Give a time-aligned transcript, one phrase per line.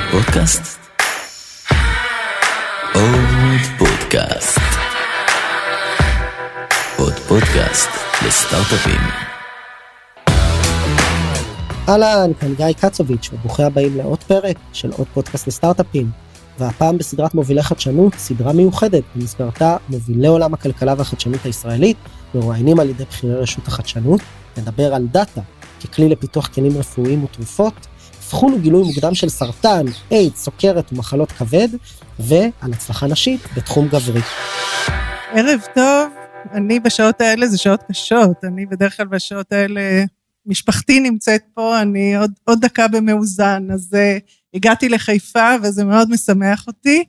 [0.00, 0.78] עוד פודקאסט?
[2.94, 4.60] עוד פודקאסט.
[6.98, 7.88] עוד פודקאסט
[8.26, 9.00] לסטארט-אפים.
[11.88, 16.10] אהלן, כאן גיא קצוביץ', וברוכים הבאים לעוד פרק של עוד פודקאסט לסטארט-אפים.
[16.58, 21.96] והפעם בסדרת מובילי חדשנות, סדרה מיוחדת, במסגרתה מובילי עולם הכלכלה והחדשנות הישראלית,
[22.34, 24.20] מרואיינים על ידי בכירי רשות החדשנות,
[24.56, 25.40] נדבר על דאטה
[25.80, 27.86] ככלי לפיתוח כלים רפואיים ותרופות,
[28.30, 31.68] אבחון וגילוי מוקדם של סרטן, איידס, סוכרת ומחלות כבד,
[32.18, 34.20] ועל הצלחה נשית בתחום גברי.
[35.32, 36.08] ערב טוב,
[36.52, 39.80] אני בשעות האלה זה שעות קשות, אני בדרך כלל בשעות האלה,
[40.46, 44.20] משפחתי נמצאת פה, אני עוד, עוד דקה במאוזן, אז uh,
[44.54, 47.04] הגעתי לחיפה וזה מאוד משמח אותי,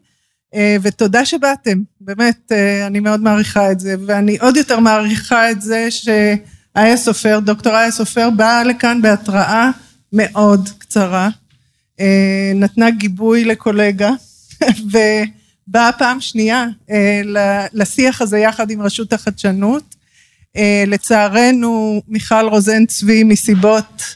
[0.54, 5.62] uh, ותודה שבאתם, באמת, uh, אני מאוד מעריכה את זה, ואני עוד יותר מעריכה את
[5.62, 9.72] זה שאיה סופר, דוקטור איה סופר, באה לכאן בהתראה
[10.14, 11.30] מאוד קצרה,
[11.98, 12.04] uh,
[12.56, 14.12] נתנה גיבוי לקולגה,
[14.94, 14.98] ו...
[15.72, 17.22] באה פעם שנייה אה,
[17.74, 19.96] לשיח הזה יחד עם רשות החדשנות.
[20.58, 24.16] אה, לצערנו, מיכל רוזן צבי, מסיבות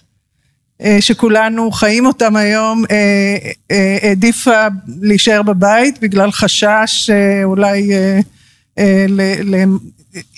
[0.81, 2.83] אה, שכולנו חיים אותם היום,
[4.03, 4.67] העדיפה
[5.01, 7.09] להישאר בבית בגלל חשש
[7.43, 7.91] אולי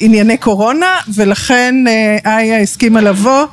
[0.01, 1.75] לענייני קורונה, ולכן
[2.25, 3.45] איה הסכימה לבוא.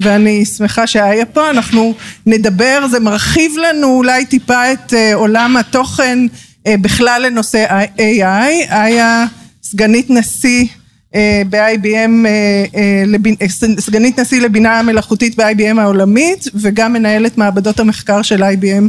[0.00, 1.94] ואני שמחה שאיה פה, אנחנו
[2.26, 6.18] נדבר, זה מרחיב לנו אולי טיפה את עולם התוכן
[6.66, 9.24] אה, בכלל לנושא AI, היה
[9.62, 10.66] סגנית נשיא
[11.14, 18.88] אה, ב-IBM, אה, סגנית נשיא לבינה מלאכותית ב-IBM העולמית וגם מנהלת מעבדות המחקר של IBM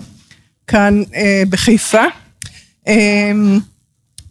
[0.67, 1.04] כאן
[1.50, 2.04] בחיפה.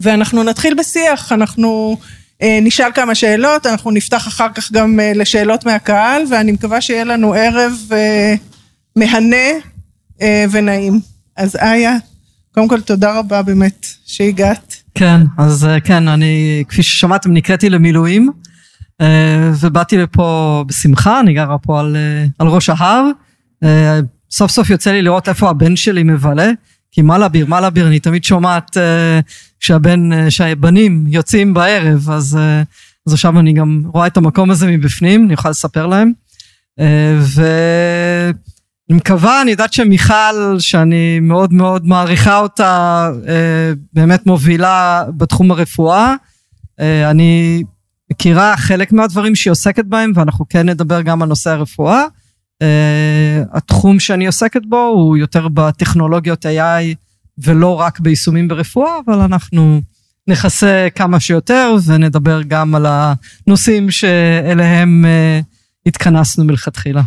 [0.01, 1.97] ואנחנו נתחיל בשיח, אנחנו
[2.43, 7.73] נשאל כמה שאלות, אנחנו נפתח אחר כך גם לשאלות מהקהל ואני מקווה שיהיה לנו ערב
[8.97, 9.47] מהנה
[10.51, 11.01] ונעים.
[11.37, 11.97] אז איה,
[12.55, 14.77] קודם כל, תודה רבה באמת שהגעת.
[14.95, 18.31] כן, אז אה, כן, אני, כפי ששמעתם, נקראתי למילואים,
[19.01, 23.05] אה, ובאתי לפה בשמחה, אני גרה פה על, אה, על ראש ההר.
[24.31, 26.51] סוף סוף יוצא לי לראות איפה הבן שלי מבלה,
[26.93, 28.77] כי מה להביר, מה להביר, אני תמיד שומעת
[29.61, 32.39] שהבן, שהבנים יוצאים בערב, אז,
[33.07, 36.13] אז עכשיו אני גם רואה את המקום הזה מבפנים, אני אוכל לספר להם.
[37.19, 37.43] ו...
[38.91, 46.15] אני מקווה, אני יודעת שמיכל, שאני מאוד מאוד מעריכה אותה, אה, באמת מובילה בתחום הרפואה.
[46.81, 47.63] אה, אני
[48.13, 52.05] מכירה חלק מהדברים שהיא עוסקת בהם, ואנחנו כן נדבר גם על נושא הרפואה.
[52.63, 56.95] אה, התחום שאני עוסקת בו הוא יותר בטכנולוגיות AI
[57.39, 59.81] ולא רק ביישומים ברפואה, אבל אנחנו
[60.27, 65.05] נכסה כמה שיותר ונדבר גם על הנושאים שאליהם
[65.87, 67.03] התכנסנו מלכתחילה.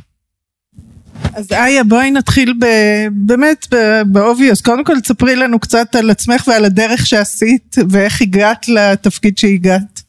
[1.34, 2.66] אז איה, בואי נתחיל ב,
[3.12, 3.68] באמת
[4.06, 4.62] באובייס.
[4.62, 10.02] קודם כל תספרי לנו קצת על עצמך ועל הדרך שעשית ואיך הגעת לתפקיד שהגעת.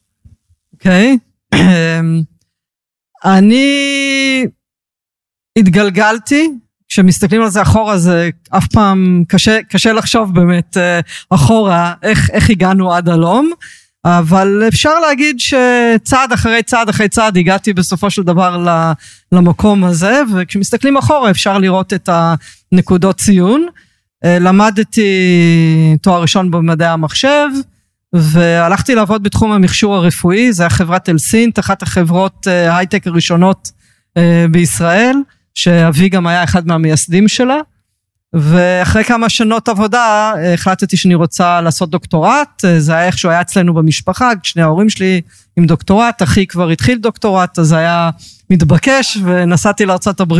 [0.72, 1.19] אוקיי.
[1.55, 1.59] Okay.
[1.59, 2.22] אמ,
[3.25, 4.47] אני
[5.59, 6.50] התגלגלתי,
[6.88, 11.00] כשמסתכלים על זה אחורה זה אף פעם קשה, קשה לחשוב באמת אה,
[11.31, 13.50] אחורה איך, איך הגענו עד הלום.
[14.04, 18.66] אבל אפשר להגיד שצעד אחרי צעד אחרי צעד הגעתי בסופו של דבר
[19.32, 23.66] למקום הזה, וכשמסתכלים אחורה אפשר לראות את הנקודות ציון.
[24.25, 25.06] אה, למדתי
[26.03, 27.48] תואר ראשון במדעי המחשב,
[28.12, 33.70] והלכתי לעבוד בתחום המכשור הרפואי, זה היה חברת אלסינט, אחת החברות אה, הייטק הראשונות
[34.50, 35.16] בישראל,
[35.54, 37.56] שאבי גם היה אחד מהמייסדים שלה.
[38.32, 44.31] ואחרי כמה שנות עבודה החלטתי שאני רוצה לעשות דוקטורט, זה היה איכשהו היה אצלנו במשפחה,
[44.43, 45.20] שני ההורים שלי
[45.56, 48.10] עם דוקטורט, אחי כבר התחיל דוקטורט, אז היה
[48.50, 50.34] מתבקש, ונסעתי לארה"ב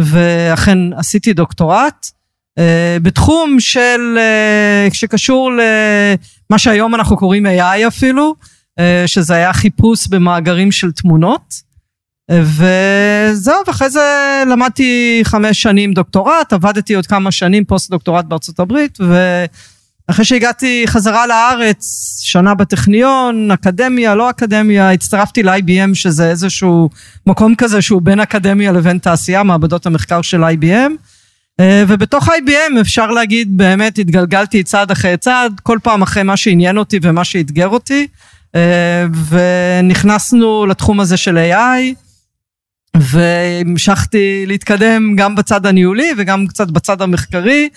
[0.00, 2.10] ואכן עשיתי דוקטורט.
[2.58, 8.34] אה, בתחום של, אה, שקשור למה שהיום אנחנו קוראים AI אפילו,
[8.78, 11.73] אה, שזה היה חיפוש במאגרים של תמונות.
[12.30, 18.98] וזהו, ואחרי זה למדתי חמש שנים דוקטורט, עבדתי עוד כמה שנים פוסט דוקטורט בארצות הברית,
[19.00, 21.84] ואחרי שהגעתי חזרה לארץ,
[22.22, 26.90] שנה בטכניון, אקדמיה, לא אקדמיה, הצטרפתי ל-IBM, שזה איזשהו
[27.26, 30.92] מקום כזה שהוא בין אקדמיה לבין תעשייה, מעבדות המחקר של IBM.
[31.88, 36.98] ובתוך IBM אפשר להגיד באמת התגלגלתי צעד אחרי צעד, כל פעם אחרי מה שעניין אותי
[37.02, 38.06] ומה שאתגר אותי,
[39.28, 42.03] ונכנסנו לתחום הזה של AI.
[42.96, 47.68] והמשכתי להתקדם גם בצד הניהולי וגם קצת בצד המחקרי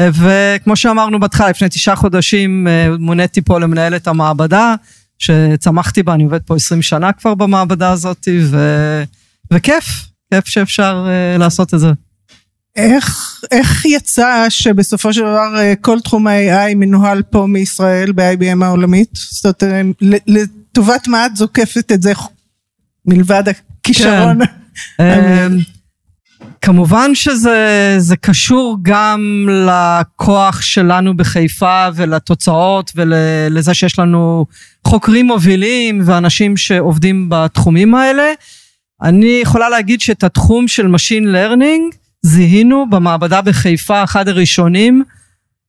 [0.00, 4.74] וכמו שאמרנו בהתחלה לפני תשעה חודשים אה, מוניתי פה למנהלת המעבדה
[5.18, 8.58] שצמחתי בה אני עובד פה עשרים שנה כבר במעבדה הזאת ו...
[9.52, 11.92] וכיף כיף שאפשר uh, לעשות את זה.
[12.76, 19.10] איך, איך יצא שבסופו של דבר אה, כל תחום ה-AI מנוהל פה מישראל ב-IBM העולמית?
[19.14, 22.12] זאת אומרת, אה, לטובת מה את זוקפת את זה
[23.06, 24.44] מלבד הכישרון?
[24.44, 24.52] כן.
[26.60, 34.46] כמובן שזה קשור גם לכוח שלנו בחיפה ולתוצאות ולזה שיש לנו
[34.86, 38.32] חוקרים מובילים ואנשים שעובדים בתחומים האלה.
[39.02, 45.02] אני יכולה להגיד שאת התחום של Machine Learning זיהינו במעבדה בחיפה אחד הראשונים,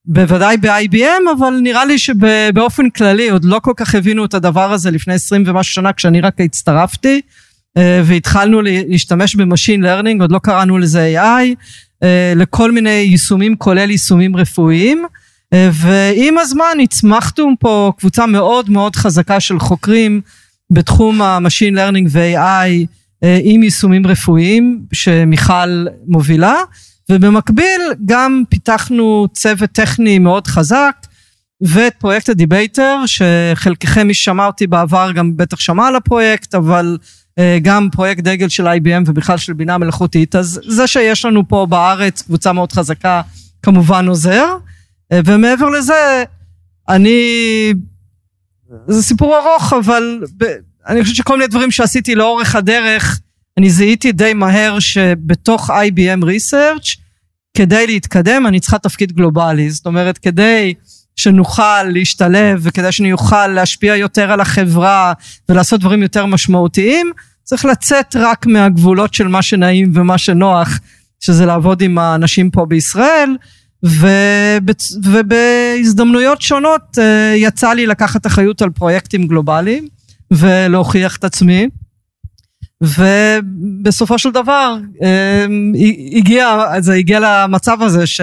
[0.06, 4.92] בוודאי ב-IBM, אבל נראה לי שבאופן כללי עוד לא כל כך הבינו את הדבר הזה
[4.92, 7.22] לפני 20 ומשהו שנה כשאני רק הצטרפתי.
[7.78, 11.56] אה, והתחלנו להשתמש ב machine learning, עוד לא קראנו לזה AI,
[12.04, 15.06] אה, לכל מיני יישומים כולל יישומים רפואיים.
[15.54, 20.22] אה, ועם הזמן הצמחנו פה קבוצה מאוד מאוד חזקה של חוקרים
[20.72, 22.88] בתחום ה machine learning ו-AI
[23.44, 26.56] עם יישומים רפואיים שמיכל מובילה
[27.12, 30.96] ובמקביל גם פיתחנו צוות טכני מאוד חזק
[31.62, 36.98] ואת פרויקט ה Debater שחלקכם מי ששמע אותי בעבר גם בטח שמע על הפרויקט אבל
[37.62, 42.22] גם פרויקט דגל של IBM ובכלל של בינה מלאכותית, אז זה שיש לנו פה בארץ
[42.22, 43.22] קבוצה מאוד חזקה
[43.64, 44.46] כמובן עוזר,
[45.12, 46.24] אה, ומעבר לזה,
[46.90, 47.74] אני,
[48.88, 50.46] זה סיפור ארוך, אבל ב,
[50.88, 53.20] אני חושבת שכל מיני דברים שעשיתי לאורך הדרך,
[53.58, 56.98] אני זיהיתי די מהר שבתוך IBM Research,
[57.58, 60.74] כדי להתקדם אני צריכה תפקיד גלובלי, זאת אומרת כדי
[61.18, 65.14] שנוכל להשתלב וכדי שאני אוכל להשפיע יותר על החברה
[65.50, 67.12] ולעשות דברים יותר משמעותיים,
[67.44, 70.80] צריך לצאת רק מהגבולות של מה שנעים ומה שנוח,
[71.20, 73.36] שזה לעבוד עם האנשים פה בישראל.
[75.04, 79.88] ובהזדמנויות שונות אה, יצא לי לקחת אחריות על פרויקטים גלובליים
[80.32, 81.68] ולהוכיח את עצמי.
[82.82, 85.46] ובסופו של דבר אה,
[86.18, 88.22] הגיע, זה הגיע למצב הזה ש...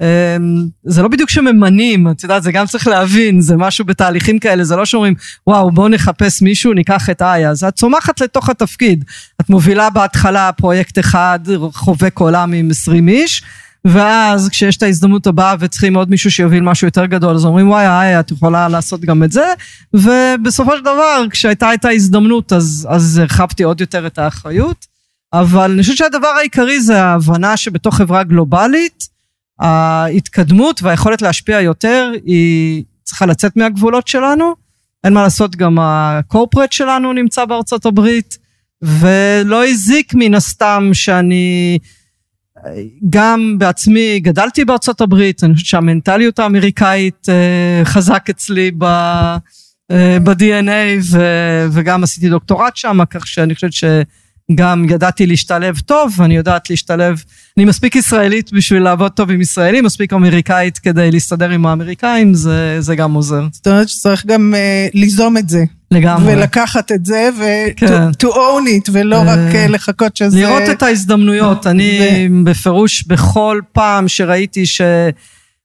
[0.00, 4.64] אמ, זה לא בדיוק שממנים, את יודעת, זה גם צריך להבין, זה משהו בתהליכים כאלה,
[4.64, 5.14] זה לא שאומרים,
[5.46, 9.04] וואו, בואו נחפש מישהו, ניקח את איה, אז את צומחת לתוך התפקיד.
[9.40, 11.40] את מובילה בהתחלה פרויקט אחד,
[11.72, 13.42] חובק עולם עם 20 איש,
[13.84, 17.86] ואז כשיש את ההזדמנות הבאה וצריכים עוד מישהו שיוביל משהו יותר גדול, אז אומרים, וואי,
[17.86, 19.52] איה, את יכולה לעשות גם את זה,
[19.94, 24.86] ובסופו של דבר, כשהייתה את ההזדמנות, אז, אז הרחבתי עוד יותר את האחריות.
[25.32, 29.08] אבל אני חושבת שהדבר העיקרי זה ההבנה שבתוך חברה גלובלית,
[29.60, 34.54] ההתקדמות והיכולת להשפיע יותר היא צריכה לצאת מהגבולות שלנו.
[35.04, 38.38] אין מה לעשות, גם הקורפרט שלנו נמצא בארצות הברית,
[38.82, 41.78] ולא הזיק מן הסתם שאני
[43.10, 48.84] גם בעצמי גדלתי בארצות הברית, אני חושבת שהמנטליות האמריקאית אה, חזק אצלי ב...
[49.90, 51.16] אה, ב-DNA
[51.72, 53.84] וגם עשיתי דוקטורט שם, כך שאני חושבת ש...
[54.54, 57.22] גם ידעתי להשתלב טוב, ואני יודעת להשתלב,
[57.56, 62.76] אני מספיק ישראלית בשביל לעבוד טוב עם ישראלים, מספיק אמריקאית כדי להסתדר עם האמריקאים, זה,
[62.80, 63.42] זה גם עוזר.
[63.52, 65.64] זאת אומרת שצריך גם uh, ליזום את זה.
[65.90, 66.34] לגמרי.
[66.34, 67.86] ולקחת את זה, ו- כן.
[67.86, 70.40] to, to own it, ולא uh, רק uh, לחכות שזה...
[70.40, 71.66] לראות את ההזדמנויות.
[71.66, 72.00] אני
[72.30, 72.44] ו...
[72.44, 74.80] בפירוש בכל פעם שראיתי ש...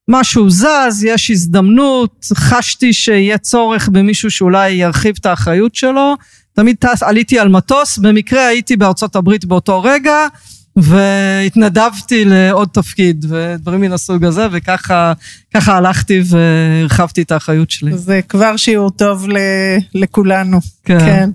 [0.07, 6.15] משהו זז, יש הזדמנות, חשתי שיהיה צורך במישהו שאולי ירחיב את האחריות שלו,
[6.55, 10.27] תמיד טס, עליתי על מטוס, במקרה הייתי בארצות הברית באותו רגע,
[10.75, 15.13] והתנדבתי לעוד תפקיד ודברים מן הסוג הזה וככה
[15.53, 17.97] ככה הלכתי והרחבתי את האחריות שלי.
[17.97, 19.37] זה כבר שיעור טוב ל,
[19.95, 20.59] לכולנו.
[20.85, 20.99] כן.
[20.99, 21.29] כן.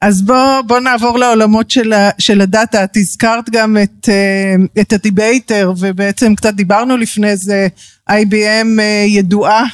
[0.00, 2.84] אז בוא, בוא נעבור לעולמות של, ה, של הדאטה.
[2.84, 7.68] את הזכרת גם את, אה, את ה Debater ובעצם קצת דיברנו לפני זה,
[8.10, 9.64] IBM אה, ידועה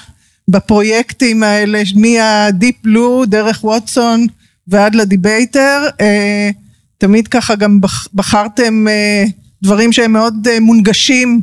[0.48, 4.26] בפרויקטים האלה מה Deep Blue דרך Watson
[4.68, 6.50] ועד ל Debater, אה,
[6.98, 7.80] תמיד ככה גם
[8.14, 9.24] בחרתם אה,
[9.62, 11.40] דברים שהם מאוד אה, מונגשים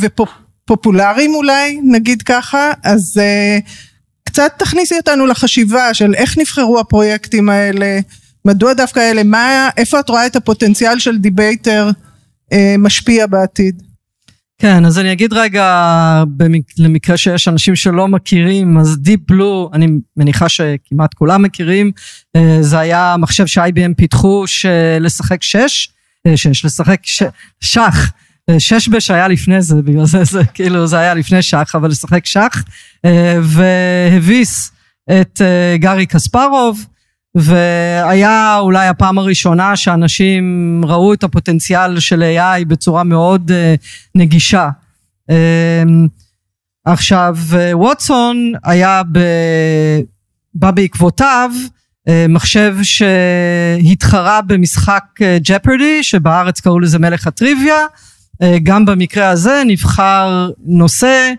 [0.00, 3.20] ופופולריים אולי, נגיד ככה, אז
[4.24, 8.00] קצת תכניסי אותנו לחשיבה של איך נבחרו הפרויקטים האלה,
[8.44, 11.90] מדוע דווקא אלה, מה, איפה את רואה את הפוטנציאל של Debater
[12.78, 13.82] משפיע בעתיד?
[14.62, 16.62] כן, אז אני אגיד רגע, במק...
[16.78, 21.92] למקרה שיש אנשים שלא מכירים, אז Deep Blue, אני מניחה שכמעט כולם מכירים,
[22.36, 24.44] אה, זה היה מחשב ש-IBM פיתחו
[25.00, 25.88] לשחק שש,
[26.26, 27.22] אה, שש, לשחק ש...
[27.60, 28.12] שח.
[28.50, 31.88] אה, שש בש היה לפני זה, בגלל זה זה כאילו זה היה לפני שח, אבל
[31.88, 32.64] לשחק שח,
[33.42, 34.72] והביס
[35.10, 35.40] את
[35.76, 36.86] גארי קספרוב,
[37.34, 43.54] והיה אולי הפעם הראשונה שאנשים ראו את הפוטנציאל של AI בצורה מאוד uh,
[44.14, 44.68] נגישה.
[45.30, 45.34] Uh,
[46.84, 47.36] עכשיו
[47.72, 49.18] ווטסון היה ב...
[50.54, 51.50] בא בעקבותיו
[52.08, 55.04] uh, מחשב שהתחרה במשחק
[55.44, 57.86] Jeopardy שבארץ קראו לזה מלך הטריוויה
[58.42, 61.32] אה, גם במקרה הזה נבחר נושא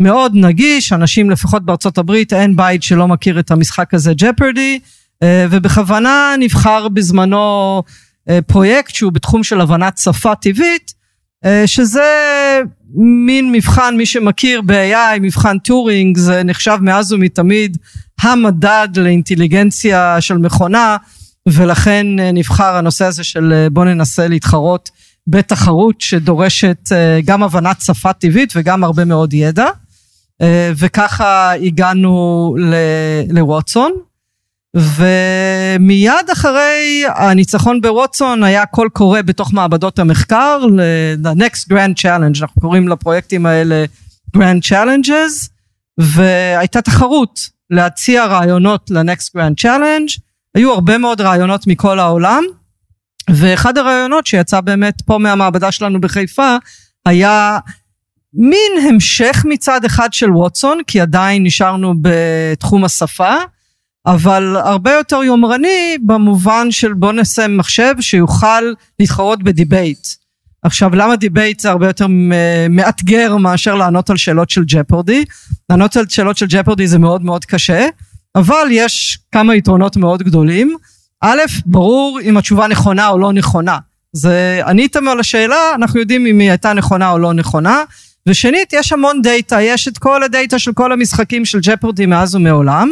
[0.00, 4.78] מאוד נגיש, אנשים לפחות בארצות הברית אין בית שלא מכיר את המשחק הזה Jeopardy,
[5.24, 7.82] ובכוונה נבחר בזמנו
[8.46, 10.92] פרויקט שהוא בתחום של הבנת שפה טבעית,
[11.66, 12.02] שזה
[13.26, 17.76] מין מבחן, מי שמכיר ב-AI, מבחן טורינג, זה נחשב מאז ומתמיד
[18.22, 20.96] המדד לאינטליגנציה של מכונה,
[21.48, 24.90] ולכן נבחר הנושא הזה של בוא ננסה להתחרות
[25.26, 26.88] בתחרות שדורשת
[27.24, 29.66] גם הבנת שפה טבעית וגם הרבה מאוד ידע.
[30.76, 32.54] וככה הגענו
[33.28, 33.92] לווטסון.
[34.76, 42.60] ומיד אחרי הניצחון בווטסון היה קול קורא בתוך מעבדות המחקר ל-The Next Grand Challenge, אנחנו
[42.60, 43.84] קוראים לפרויקטים האלה
[44.36, 45.48] Grand Challenges,
[45.98, 50.20] והייתה תחרות להציע רעיונות ל-Next Grand Challenge,
[50.54, 52.42] היו הרבה מאוד רעיונות מכל העולם,
[53.30, 56.56] ואחד הרעיונות שיצא באמת פה מהמעבדה שלנו בחיפה,
[57.06, 57.58] היה
[58.34, 63.34] מין המשך מצד אחד של ווטסון, כי עדיין נשארנו בתחום השפה,
[64.06, 68.62] אבל הרבה יותר יומרני במובן של בוא נעשה מחשב שיוכל
[69.00, 70.06] להתחרות בדיבייט.
[70.62, 72.06] עכשיו למה debate זה הרבה יותר
[72.70, 75.24] מאתגר מאשר לענות על שאלות של Jeopardy?
[75.70, 77.86] לענות על שאלות של Jeopardy זה מאוד מאוד קשה,
[78.34, 80.76] אבל יש כמה יתרונות מאוד גדולים.
[81.20, 83.78] א', ברור אם התשובה נכונה או לא נכונה.
[84.12, 87.82] זה עניתם על השאלה, אנחנו יודעים אם היא הייתה נכונה או לא נכונה.
[88.28, 92.90] ושנית, יש המון דאטה, יש את כל הדאטה של כל המשחקים של Jeopardy מאז ומעולם.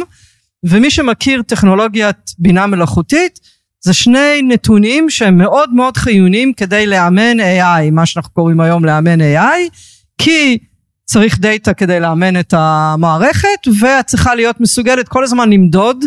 [0.65, 3.39] ומי שמכיר טכנולוגיית בינה מלאכותית
[3.81, 9.21] זה שני נתונים שהם מאוד מאוד חיוניים כדי לאמן AI, מה שאנחנו קוראים היום לאמן
[9.21, 9.75] AI,
[10.17, 10.57] כי
[11.05, 16.05] צריך דאטה כדי לאמן את המערכת ואת צריכה להיות מסוגלת כל הזמן למדוד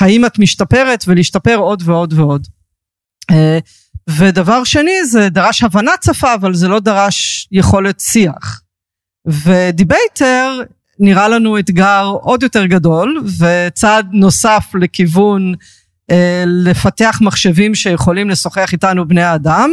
[0.00, 2.46] האם את משתפרת ולהשתפר עוד ועוד ועוד.
[3.30, 3.58] אה,
[4.18, 8.62] ודבר שני זה דרש הבנת שפה אבל זה לא דרש יכולת שיח.
[9.26, 10.60] ו Debater
[10.98, 15.54] נראה לנו אתגר עוד יותר גדול וצעד נוסף לכיוון
[16.10, 19.70] אה, לפתח מחשבים שיכולים לשוחח איתנו בני האדם.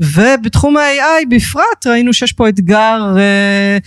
[0.00, 3.78] ובתחום ה-AI בפרט ראינו שיש פה אתגר אה,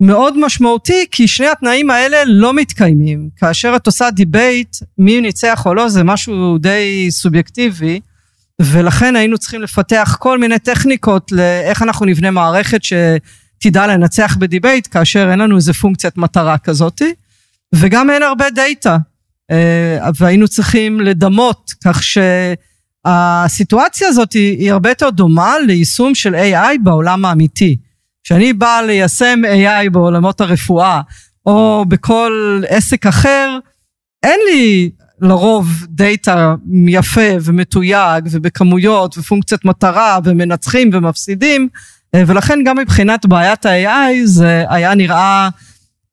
[0.00, 3.28] מאוד משמעותי כי שני התנאים האלה לא מתקיימים.
[3.36, 8.00] כאשר את עושה debate מי ניצח או לא זה משהו די סובייקטיבי
[8.62, 12.92] ולכן היינו צריכים לפתח כל מיני טכניקות לאיך אנחנו נבנה מערכת ש...
[13.58, 17.14] תדע לנצח ב debate כאשר אין לנו איזה פונקציית מטרה כזאתי
[17.74, 18.96] וגם אין הרבה דאטה
[19.50, 22.00] אה, והיינו צריכים לדמות כך
[23.06, 27.76] שהסיטואציה הזאת היא, היא הרבה יותר דומה ליישום של AI בעולם האמיתי.
[28.24, 31.00] כשאני בא ליישם AI בעולמות הרפואה
[31.46, 33.58] או בכל עסק אחר
[34.22, 36.54] אין לי לרוב דאטה
[36.86, 41.68] יפה ומתויג ובכמויות ופונקציית מטרה ומנצחים ומפסידים
[42.16, 45.48] ולכן גם מבחינת בעיית ה-AI זה היה נראה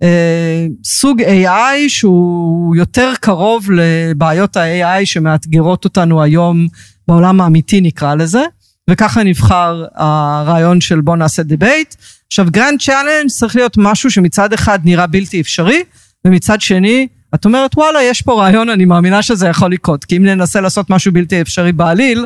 [0.04, 6.68] אה, סוג AI שהוא יותר קרוב לבעיות ה-AI שמאתגרות אותנו היום
[7.08, 8.44] בעולם האמיתי נקרא לזה
[8.90, 11.96] וככה נבחר הרעיון של בוא נעשה debate.
[12.28, 15.84] עכשיו grand challenge צריך להיות משהו שמצד אחד נראה בלתי אפשרי
[16.26, 20.26] ומצד שני את אומרת וואלה יש פה רעיון אני מאמינה שזה יכול לקרות כי אם
[20.26, 22.26] ננסה לעשות משהו בלתי אפשרי בעליל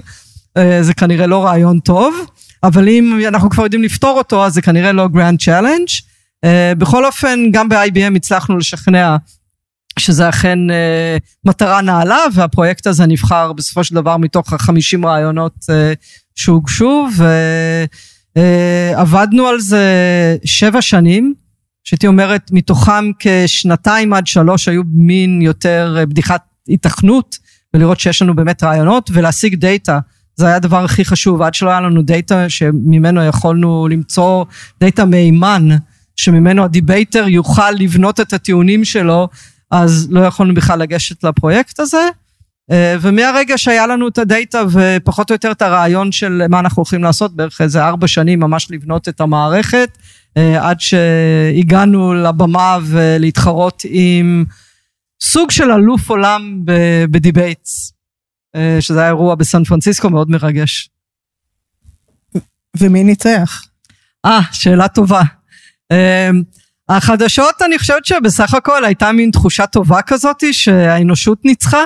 [0.58, 2.16] אה, זה כנראה לא רעיון טוב.
[2.64, 5.88] אבל אם אנחנו כבר יודעים לפתור אותו אז זה כנראה לא grand challenge.
[6.46, 9.18] Uh, בכל אופן גם ב-IBM הצלחנו לשכנע
[10.00, 10.74] שזה אכן uh,
[11.46, 15.74] מטרה נעלה והפרויקט הזה נבחר בסופו של דבר מתוך החמישים רעיונות uh,
[16.36, 17.08] שהוגשו
[18.36, 19.88] ועבדנו על זה
[20.46, 21.34] שבע שנים
[21.84, 27.38] שהייתי אומרת מתוכם כשנתיים עד שלוש היו מין יותר בדיחת התכנות
[27.74, 30.00] ולראות שיש לנו באמת רעיונות ולהשיג דאטה
[30.40, 34.46] זה היה הדבר הכי חשוב, עד שלא היה לנו דאטה שממנו יכולנו למצוא
[34.80, 35.68] דאטה מהימן,
[36.16, 39.28] שממנו ה Debater יוכל לבנות את הטיעונים שלו,
[39.72, 42.08] אז לא יכולנו בכלל לגשת לפרויקט הזה.
[42.72, 47.04] אה, ומהרגע שהיה לנו את הדאטה ופחות או יותר את הרעיון של מה אנחנו הולכים
[47.04, 49.98] לעשות, בערך איזה ארבע שנים ממש לבנות את המערכת,
[50.38, 54.46] אה, עד שהגענו לבמה ולהתחרות עם
[55.24, 56.62] סוג של אלוף עולם
[57.12, 57.99] ב debates.
[58.56, 60.90] אה, שזה היה אירוע בסן פרנסיסקו מאוד מרגש.
[62.78, 63.64] ומי ניצח?
[64.26, 65.22] אה, שאלה טובה.
[65.92, 66.30] אה,
[66.90, 71.84] החדשות, אני חושבת שבסך הכל הייתה מין תחושה טובה כזאת שהאנושות ניצחה.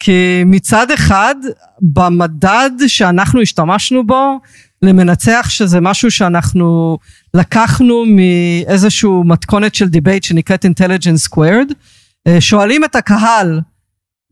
[0.00, 1.34] כי מצד אחד,
[1.80, 4.40] במדד שאנחנו השתמשנו בו,
[4.82, 6.98] למנצח שזה משהו שאנחנו
[7.34, 11.72] לקחנו מאיזשהו מתכונת של debate שנקראת Intelligence Squared,
[12.26, 13.60] אה, שואלים את הקהל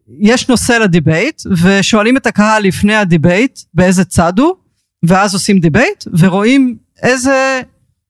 [0.08, 4.54] יש נושא ל debate ושואלים את הקהל לפני ה debate באיזה צד הוא
[5.02, 7.60] ואז עושים debate, ורואים איזה,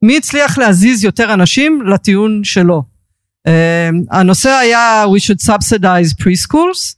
[0.03, 2.83] מי הצליח להזיז יותר אנשים לטיעון שלו.
[3.49, 3.51] Uh,
[4.11, 6.97] הנושא היה we should subsidize preschools.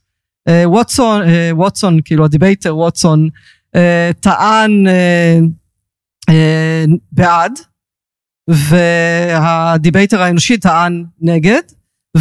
[0.65, 3.29] Watson, uh, Watson, uh, כאילו ה Debater Watson,
[3.75, 3.79] uh,
[4.19, 6.33] טען uh, uh,
[7.11, 7.59] בעד,
[8.47, 11.61] וה debater האנושי טען נגד,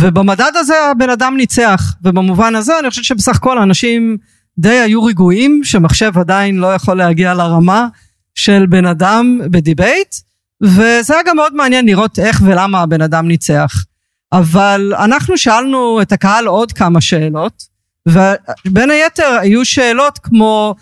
[0.00, 4.16] ובמדד הזה הבן אדם ניצח, ובמובן הזה אני חושבת שבסך הכל האנשים
[4.58, 7.88] די היו רגועים שמחשב עדיין לא יכול להגיע לרמה
[8.34, 10.14] של בן אדם ב debate,
[10.62, 13.84] וזה היה גם מאוד מעניין לראות איך ולמה הבן אדם ניצח.
[14.32, 17.62] אבל אנחנו שאלנו את הקהל עוד כמה שאלות,
[18.08, 20.74] ובין היתר היו שאלות כמו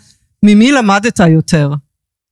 [0.43, 1.73] ממי למדת יותר,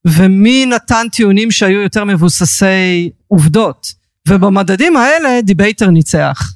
[0.08, 3.94] ומי נתן טיעונים שהיו יותר מבוססי עובדות,
[4.28, 6.56] ובמדדים האלה Debater ניצח.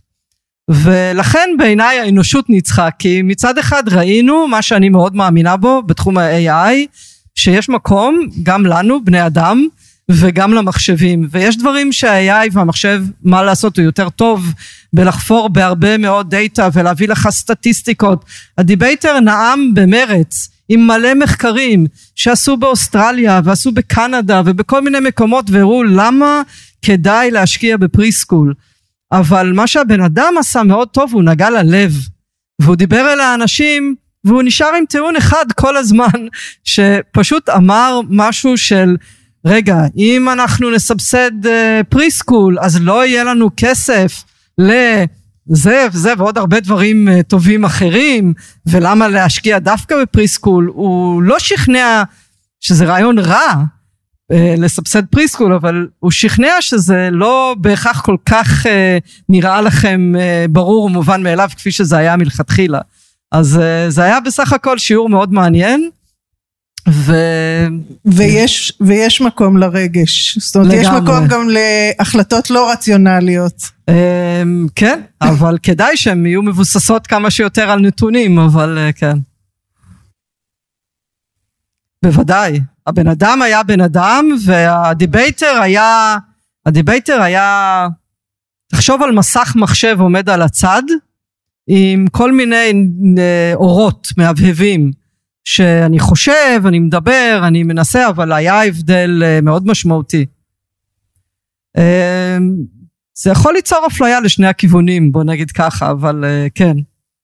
[0.69, 6.75] ולכן בעיניי האנושות ניצחה, כי מצד אחד ראינו מה שאני מאוד מאמינה בו בתחום ה-AI,
[7.35, 9.67] שיש מקום גם לנו, בני אדם,
[10.09, 11.27] וגם למחשבים.
[11.31, 14.53] ויש דברים שה-AI והמחשב, מה לעשות, הוא יותר טוב
[14.93, 18.25] בלחפור בהרבה מאוד דאטה ולהביא לך סטטיסטיקות.
[18.57, 21.85] ה Debater נאם במרץ עם מלא מחקרים
[22.15, 26.41] שעשו באוסטרליה ועשו בקנדה ובכל מיני מקומות והראו למה
[26.81, 28.53] כדאי להשקיע ב preschool.
[29.11, 31.93] אבל מה שהבן אדם עשה מאוד טוב, הוא נגע ללב.
[32.61, 36.27] והוא דיבר אל האנשים, והוא נשאר עם טיעון אחד כל הזמן,
[36.63, 38.95] שפשוט אמר משהו של,
[39.45, 41.31] רגע, אם אנחנו נסבסד
[41.89, 44.23] preschool, uh, אז לא יהיה לנו כסף
[44.57, 48.33] לזה וזה ועוד הרבה דברים uh, טובים אחרים,
[48.65, 50.71] ולמה להשקיע דווקא ב preschool?
[50.73, 52.03] הוא לא שכנע
[52.59, 53.63] שזה רעיון רע,
[54.31, 58.98] לסבסד פריסקול אבל הוא שכנע שזה לא בהכרח כל כך אה,
[59.29, 62.79] נראה לכם אה, ברור ומובן מאליו כפי שזה היה מלכתחילה
[63.31, 65.89] אז אה, זה היה בסך הכל שיעור מאוד מעניין.
[66.89, 67.13] ו...
[68.05, 70.81] ויש, ויש מקום לרגש, זאת אומרת לגמרי.
[70.81, 73.63] יש מקום גם להחלטות לא רציונליות.
[74.75, 79.18] כן, אבל כדאי שהן יהיו מבוססות כמה שיותר על נתונים, אבל כן.
[82.03, 86.17] בוודאי, הבן אדם היה בן אדם וה Debater היה,
[86.65, 87.87] ה Debater היה,
[88.71, 90.83] תחשוב על מסך מחשב עומד על הצד
[91.67, 92.73] עם כל מיני
[93.17, 94.91] אה, אורות מהבהבים
[95.43, 100.25] שאני חושב, אני מדבר, אני מנסה, אבל היה הבדל אה, מאוד משמעותי.
[101.77, 102.37] אה,
[103.17, 106.23] זה יכול ליצור אפליה לשני הכיוונים, בוא נגיד ככה, אבל
[106.55, 106.77] כן.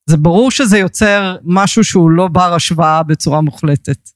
[0.09, 4.14] זה ברור שזה יוצר משהו שהוא לא בר השוואה בצורה מוחלטת.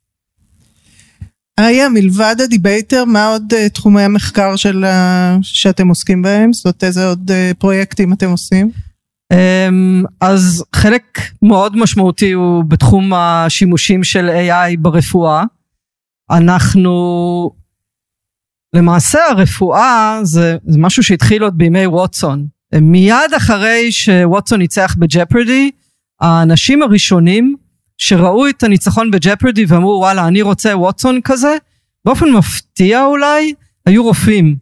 [1.60, 4.86] איה, מלבד הדיבייטר, מה עוד uh, תחומי המחקר של,
[5.42, 6.54] שאתם עוסקים בהם?
[6.54, 8.72] זאת אומרת, איזה עוד uh, פרויקטים אתם עושים?
[9.34, 15.44] Um, אז חלק מאוד משמעותי הוא בתחום השימושים של AI ברפואה.
[16.32, 17.52] אנחנו,
[18.76, 22.48] למעשה הרפואה זה, זה משהו שהתחיל עוד בימי ווטסון.
[22.82, 25.72] מיד אחרי שווטסון ניצח בג'פרדי,
[26.22, 27.56] האנשים הראשונים
[28.00, 31.56] שראו את הניצחון בג'פרדי ואמרו וואלה אני רוצה ווטסון כזה,
[32.06, 33.54] באופן מפתיע אולי,
[33.86, 34.56] היו רופאים.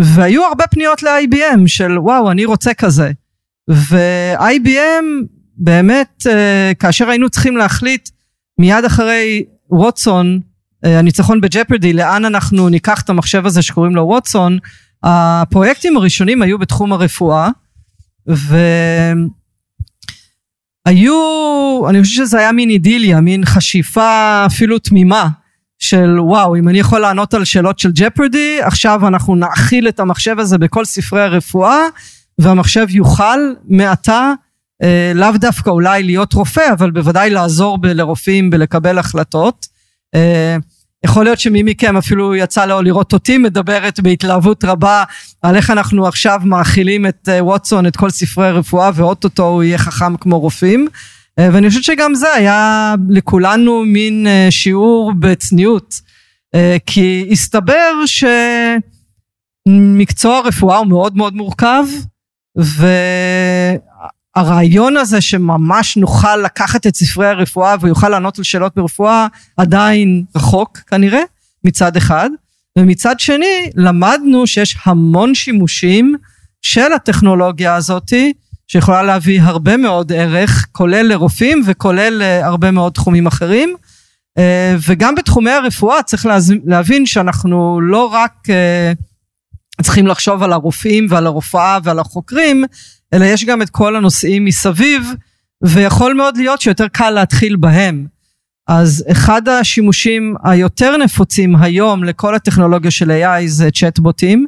[0.00, 3.10] והיו הרבה פניות ל-IBM של וואו אני רוצה כזה.
[3.70, 8.08] ו-IBM באמת אה, כאשר היינו צריכים להחליט
[8.58, 10.40] מיד אחרי ווטסון
[10.84, 14.58] אה, הניצחון בג'פרדי לאן אנחנו ניקח את המחשב הזה שקוראים לו ווטסון
[15.02, 17.48] הפרויקטים הראשונים היו בתחום הרפואה
[18.28, 18.56] ו...
[20.86, 25.28] היו, אני חושב שזה היה מין אידיליה, מין חשיפה אפילו תמימה
[25.78, 30.38] של וואו, אם אני יכול לענות על שאלות של ג'פרדי, עכשיו אנחנו נאכיל את המחשב
[30.38, 31.80] הזה בכל ספרי הרפואה,
[32.38, 34.32] והמחשב יוכל מעתה
[34.82, 39.66] אה, לאו דווקא אולי להיות רופא, אבל בוודאי לעזור ב- לרופאים בלקבל החלטות.
[40.14, 40.56] אה,
[41.04, 45.04] יכול להיות שמי מכם אפילו יצא לו לראות אותי מדברת בהתלהבות רבה
[45.42, 49.78] על איך אנחנו עכשיו מאכילים את אה, ווטסון את כל ספרי הרפואה ואו-טו-טו הוא יהיה
[49.78, 50.88] חכם כמו רופאים.
[51.38, 56.12] אה, ואני חושבת שגם זה היה לכולנו מין אה, שיעור בצניעות.
[56.86, 57.92] כי הסתבר
[59.68, 61.84] שמקצוע הרפואה הוא מאוד מאוד מורכב
[64.36, 70.78] הרעיון הזה שממש נוכל לקחת את ספרי הרפואה ויוכל לענות על שאלות ברפואה עדיין רחוק
[70.78, 71.22] כנראה
[71.64, 72.30] מצד אחד.
[72.78, 76.16] ומצד שני למדנו שיש המון שימושים
[76.62, 78.32] של הטכנולוגיה הזאתי
[78.68, 83.74] שיכולה להביא הרבה מאוד ערך כולל לרופאים וכולל להרבה מאוד תחומים אחרים.
[84.38, 86.26] אה, וגם בתחומי הרפואה צריך
[86.64, 88.92] להבין שאנחנו לא רק אה,
[89.82, 92.64] צריכים לחשוב על הרופאים ועל הרופאה ועל החוקרים
[93.12, 95.12] אלא יש גם את כל הנושאים מסביב,
[95.64, 98.06] ויכול מאוד להיות שיותר קל להתחיל בהם.
[98.68, 104.46] אז אחד השימושים היותר נפוצים היום לכל הטכנולוגיה של AI זה צ'טבוטים,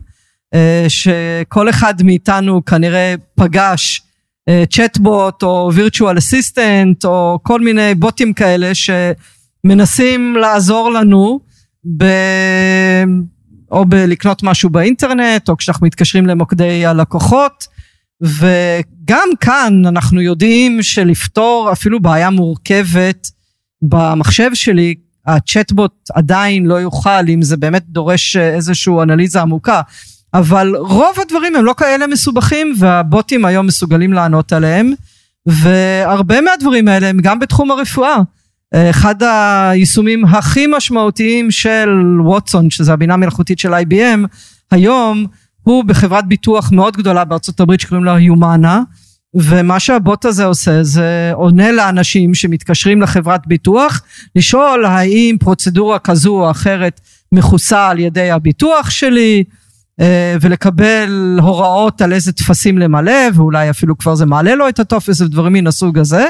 [0.55, 4.03] אה, שכל אחד מאיתנו כנראה פגש
[4.70, 11.40] צ'טבוט או וירטואל אסיסטנט או כל מיני בוטים כאלה שמנסים לעזור לנו
[11.96, 12.05] ב...
[13.70, 17.66] או בלקנות משהו באינטרנט או כשאנחנו מתקשרים למוקדי הלקוחות
[18.24, 23.28] וגם כאן אנחנו יודעים שלפתור אפילו בעיה מורכבת
[23.82, 24.94] במחשב שלי
[25.26, 29.80] הצ'טבוט עדיין לא יוכל אם זה באמת דורש איזושהי אנליזה עמוקה.
[30.34, 34.92] אבל רוב הדברים הם לא כאלה מסובכים והבוטים היום מסוגלים לענות עליהם.
[35.46, 38.16] והרבה מהדברים האלה הם גם בתחום הרפואה.
[38.74, 41.88] אחד היישומים הכי משמעותיים של
[42.20, 44.26] ווטסון שזה הבינה מלאכותית של IBM
[44.70, 45.26] היום
[45.64, 48.83] הוא בחברת ביטוח מאוד גדולה בארצות הברית שקוראים לה יומנה
[49.35, 54.03] ומה שהבוט הזה עושה זה עונה לאנשים שמתקשרים לחברת ביטוח
[54.37, 57.00] לשאול האם פרוצדורה כזו או אחרת
[57.33, 59.44] מכוסה על ידי הביטוח שלי
[60.00, 65.20] אה, ולקבל הוראות על איזה טפסים למלא ואולי אפילו כבר זה מעלה לו את הטופס
[65.20, 66.29] ודברים מן הסוג הזה.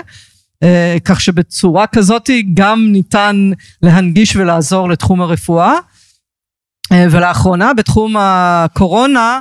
[0.63, 3.51] אה, כך שבצורה כזאת גם ניתן
[3.83, 5.73] להנגיש ולעזור לתחום הרפואה.
[5.73, 5.79] אה,
[7.11, 9.41] ולאחרונה בתחום הקורונה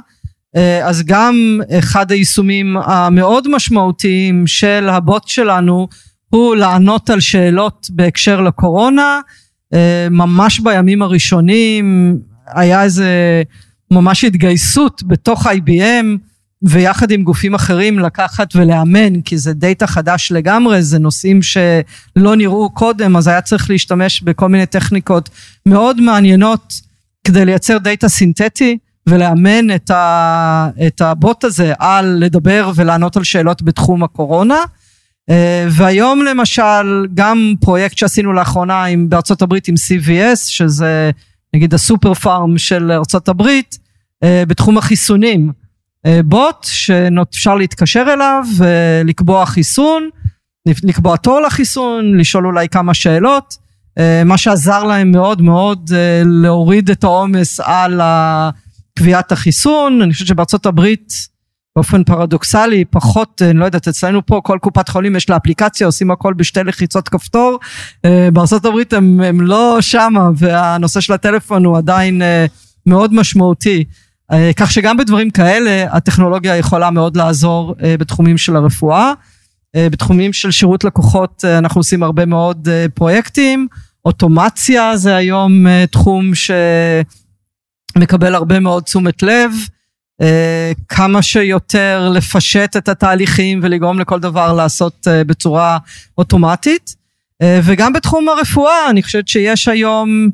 [0.84, 5.88] אז גם אחד היישומים המאוד משמעותיים של הבוט שלנו
[6.30, 9.20] הוא לענות על שאלות בהקשר לקורונה.
[10.12, 13.44] ממש בימים הראשונים היה איזה
[13.92, 16.06] ממש התגייסות בתוך IBM
[16.64, 22.70] ויחד עם גופים אחרים לקחת ולאמן כי זה דאטה חדש לגמרי זה נושאים שלא נראו
[22.70, 25.30] קודם אז היה צריך להשתמש בכל מיני טכניקות
[25.66, 26.74] מאוד מעניינות
[27.28, 33.62] כדי לייצר דאטה סינתטי ולאמן את, ה, את הבוט הזה על לדבר ולענות על שאלות
[33.62, 34.60] בתחום הקורונה
[35.30, 41.12] אה, והיום למשל גם פרויקט שעשינו לאחרונה עם, בארצות הברית עם CVS שזה
[41.54, 43.78] נגיד הסופר פארם של ארצות הברית
[44.24, 45.52] אה, בתחום החיסונים.
[46.06, 50.10] אה, בוט שאפשר להתקשר אליו ולקבוע חיסון,
[50.84, 53.58] לקבוע תור לחיסון, לשאול אולי כמה שאלות,
[54.26, 55.92] מה שעזר להם מאוד מאוד
[56.26, 58.02] להוריד את העומס על
[59.00, 60.02] קביעת החיסון.
[60.02, 61.14] אני חושבת שבארצות הברית
[61.76, 66.12] באופן פרדוקסלי פחות אני לא יודעת אצלנו פה כל קופת חולים יש לה אפליקציה עושים
[66.12, 67.60] הכל בשתי לחיצות כפתור
[68.34, 72.22] בארצות הברית הם, הם לא שמה והנושא של הטלפון הוא עדיין
[72.86, 73.84] מאוד משמעותי
[74.32, 79.14] אה, כך שגם בדברים כאלה הטכנולוגיה יכולה מאוד לעזור אה, בתחומים של הרפואה.
[79.76, 83.68] אה, בתחומים של שירות לקוחות אנחנו עושים הרבה מאוד פרויקטים.
[84.06, 86.32] אוטומציה זה היום תחום
[87.96, 89.52] שמקבל הרבה מאוד תשומת לב.
[90.90, 95.78] כמה שיותר לפשט את התהליכים ולגרום לכל דבר לעשות בצורה
[96.18, 96.96] אוטומטית.
[97.44, 100.30] וגם בתחום הרפואה אני חושבת שיש היום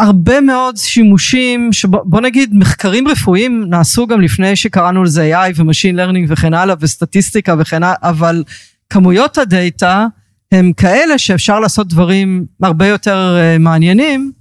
[0.00, 5.96] הרבה מאוד שימושים שבוא נגיד מחקרים רפואיים נעשו גם לפני שקראנו לזה AI ו machine
[5.96, 8.44] learning וכן הלאה וסטטיסטיקה וכן הלאה אבל
[8.90, 10.06] כמויות הדאטה
[10.52, 14.32] הם כאלה שאפשר לעשות דברים הרבה יותר uh, מעניינים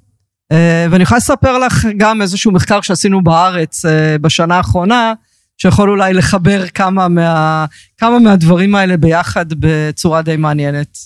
[0.54, 0.56] uh,
[0.92, 3.90] ואני יכולה לספר לך גם איזשהו מחקר שעשינו בארץ uh,
[4.22, 5.14] בשנה האחרונה
[5.58, 7.66] שיכול אולי לחבר כמה, מה,
[7.98, 10.98] כמה מהדברים האלה ביחד בצורה די מעניינת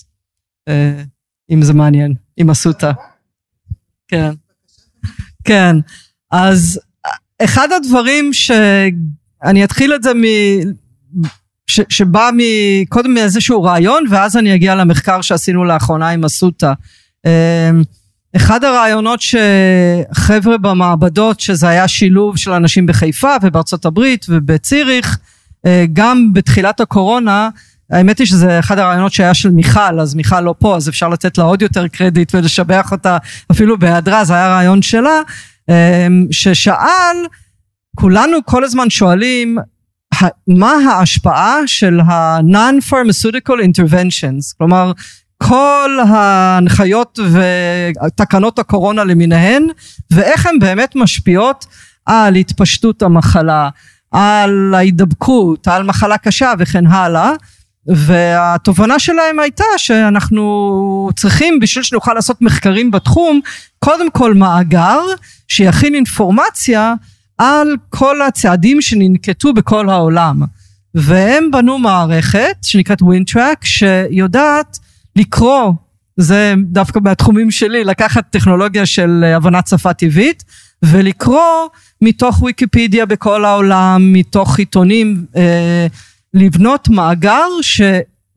[0.70, 0.72] uh,
[1.50, 2.92] אם זה מעניין עם אסותא.
[4.08, 4.30] כן.
[5.44, 5.76] כן,
[6.30, 6.80] אז
[7.44, 10.22] אחד הדברים שאני אתחיל את זה מ...
[11.66, 12.40] ש, שבא מ,
[12.88, 16.72] קודם מאיזשהו רעיון ואז אני אגיע למחקר שעשינו לאחרונה עם אסותא.
[17.26, 17.82] אמ,
[18.36, 25.18] אחד הרעיונות שחבר'ה במעבדות שזה היה שילוב של אנשים בחיפה ובארצות הברית ובציריך
[25.66, 27.48] אה, גם בתחילת הקורונה
[27.90, 31.38] האמת היא שזה אחד הרעיונות שהיה של מיכל, אז מיכל לא פה, אז אפשר לתת
[31.38, 33.18] לה עוד יותר קרדיט ולשבח אותה
[33.50, 35.20] אפילו בהיעדרה, זה היה רעיון שלה,
[35.68, 37.16] אמ, ששאל,
[37.96, 39.58] כולנו כל הזמן שואלים,
[40.48, 44.92] מה ההשפעה של ה-non-pharmaceutical interventions, כלומר
[45.38, 49.66] כל ההנחיות ותקנות הקורונה למיניהן,
[50.10, 51.66] ואיך הן באמת משפיעות
[52.06, 53.68] על התפשטות המחלה,
[54.10, 57.30] על ההידבקות, על מחלה קשה וכן הלאה.
[57.86, 63.40] והתובנה שלהם הייתה שאנחנו צריכים בשביל שנוכל לעשות מחקרים בתחום
[63.78, 65.00] קודם כל מאגר
[65.48, 66.94] שיכין אינפורמציה
[67.38, 70.42] על כל הצעדים שננקטו בכל העולם.
[70.94, 74.78] והם בנו מערכת שנקראת WNTRAC שיודעת
[75.16, 75.72] לקרוא
[76.16, 80.44] זה דווקא מהתחומים שלי לקחת טכנולוגיה של הבנת שפה טבעית
[80.82, 81.68] ולקרוא
[82.02, 85.86] מתוך ויקיפדיה בכל העולם מתוך עיתונים אה,
[86.34, 87.46] לבנות מאגר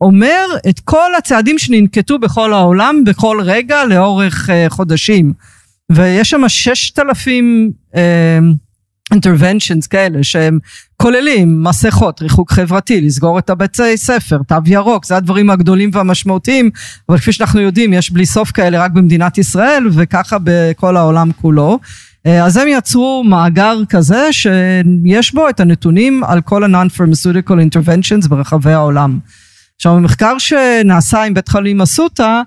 [0.00, 5.32] אומר את כל הצעדים שננקטו בכל העולם בכל רגע לאורך uh, חודשים.
[5.92, 7.72] ויש שם ששת אלפים
[9.14, 10.58] interventions כאלה שהם
[10.96, 16.70] כוללים מסכות, ריחוק חברתי, לסגור את הבתי ספר, תו ירוק, זה הדברים הגדולים והמשמעותיים,
[17.08, 21.78] אבל כפי שאנחנו יודעים יש בלי סוף כאלה רק במדינת ישראל וככה בכל העולם כולו.
[22.28, 28.72] אה, אז הם יצרו מאגר כזה שיש בו את הנתונים על כל ה-non-pharmaceutical interventions ברחבי
[28.72, 29.18] העולם.
[29.76, 32.42] עכשיו המחקר שנעשה עם בית חולים אסותא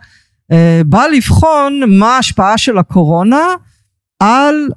[0.52, 3.42] אה, בא לבחון מה ההשפעה של הקורונה
[4.20, 4.70] על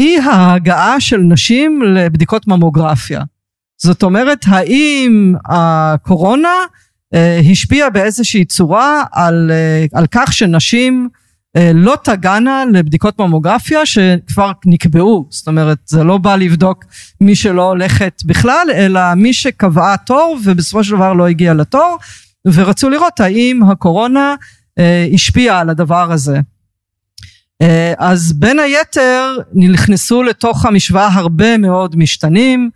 [0.00, 3.22] אי ההגעה של נשים לבדיקות ממוגרפיה.
[3.82, 6.54] זאת אומרת האם הקורונה
[7.14, 9.50] אה, השפיעה באיזושהי צורה על,
[9.92, 11.08] על כך שנשים
[11.74, 16.84] לא תגענה לבדיקות ממוגרפיה שכבר נקבעו, זאת אומרת זה לא בא לבדוק
[17.20, 21.98] מי שלא הולכת בכלל, אלא מי שקבעה תור ובסופו של דבר לא הגיע לתור,
[22.46, 24.34] ורצו לראות האם הקורונה
[24.78, 26.40] אה, השפיעה על הדבר הזה.
[27.62, 32.70] אה, אז בין היתר נכנסו לתוך המשוואה הרבה מאוד משתנים,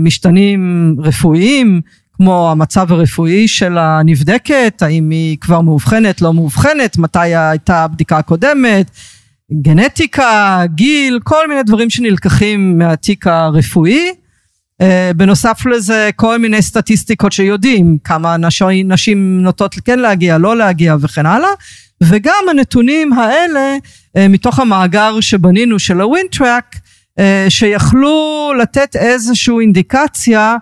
[0.00, 1.80] משתנים רפואיים,
[2.16, 8.90] כמו המצב הרפואי של הנבדקת, האם היא כבר מאובחנת, לא מאובחנת, מתי הייתה הבדיקה הקודמת,
[9.62, 14.12] גנטיקה, גיל, כל מיני דברים שנלקחים מהתיק הרפואי.
[14.80, 20.96] אה, בנוסף לזה כל מיני סטטיסטיקות שיודעים כמה נשים, נשים נוטות כן להגיע, לא להגיע
[21.00, 21.48] וכן הלאה.
[22.02, 23.76] וגם הנתונים האלה
[24.16, 26.76] אה, מתוך המאגר שבנינו של ה WNTRAC
[27.18, 30.56] אה, שיכלו לתת איזושהי אינדיקציה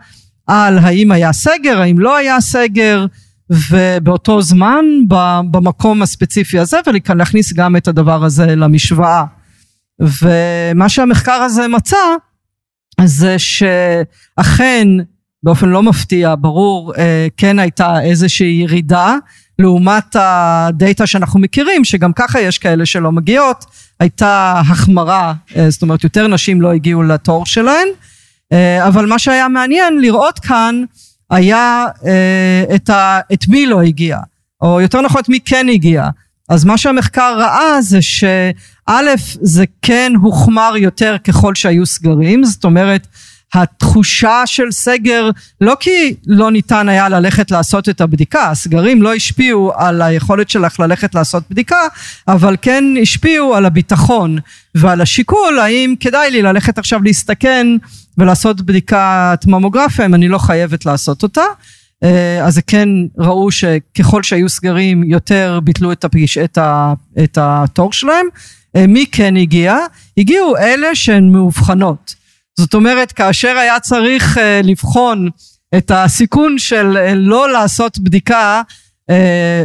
[0.50, 3.06] על האם היה סגר, האם לא היה סגר,
[3.50, 4.84] ובאותו זמן
[5.50, 9.24] במקום הספציפי הזה ולהכניס גם את הדבר הזה למשוואה.
[10.00, 11.96] ומה שהמחקר הזה מצא
[13.04, 14.88] זה שאכן
[15.42, 19.14] באופן לא מפתיע ברור אה, כן הייתה איזושהי ירידה
[19.58, 23.64] לעומת הדאטה שאנחנו מכירים שגם ככה יש כאלה שלא מגיעות
[24.00, 27.88] הייתה החמרה אה, זאת אומרת יותר נשים לא הגיעו לתור שלהן
[28.86, 30.84] אבל מה שהיה מעניין לראות כאן
[31.30, 34.18] היה אה, את, ה, את מי לא הגיע,
[34.62, 36.08] או יותר נכון את מי כן הגיע.
[36.48, 43.06] אז מה שהמחקר ראה זה שא' זה כן הוחמר יותר ככל שהיו סגרים, זאת אומרת
[43.54, 49.72] התחושה של סגר לא כי לא ניתן היה ללכת לעשות את הבדיקה, הסגרים לא השפיעו
[49.76, 51.80] על היכולת שלך ללכת לעשות בדיקה,
[52.28, 54.38] אבל כן השפיעו על הביטחון
[54.74, 57.66] ועל השיקול האם כדאי לי ללכת עכשיו להסתכן
[58.18, 61.44] ולעשות בדיקת ממוגרפיה אם אני לא חייבת לעשות אותה.
[62.02, 66.92] אה, אז זה כן ראו שככל שהיו סגרים יותר ביטלו את, הפגיש, את, ה,
[67.24, 68.26] את התור שלהם.
[68.76, 69.76] אה, מי כן הגיע?
[70.18, 72.19] הגיעו אלה שהן מאובחנות.
[72.60, 75.28] זאת אומרת כאשר היה צריך uh, לבחון
[75.76, 78.62] את הסיכון של uh, לא לעשות בדיקה
[79.10, 79.14] uh,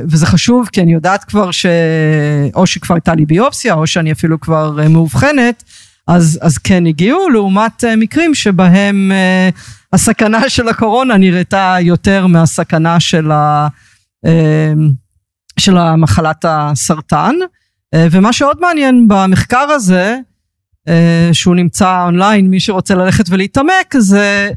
[0.03, 4.71] וזה חשוב כי אני יודעת כבר שאו שכבר הייתה לי ביופסיה או שאני אפילו כבר
[4.89, 5.63] מאובחנת
[6.07, 9.11] אז, אז כן הגיעו לעומת מקרים שבהם
[9.93, 13.67] הסכנה של הקורונה נראתה יותר מהסכנה של, ה,
[15.59, 17.35] של המחלת הסרטן.
[17.95, 20.19] ומה שעוד מעניין במחקר הזה אה,
[21.33, 24.49] שהוא נמצא אונליין, מי שרוצה ללכת ולהתעמק, זה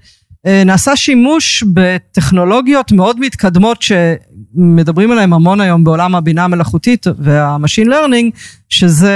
[0.47, 7.89] אה, נעשה שימוש בטכנולוגיות מאוד מתקדמות שמדברים עליהן המון היום בעולם הבינה המלאכותית וה machine
[7.89, 8.33] learning,
[8.69, 9.15] שזה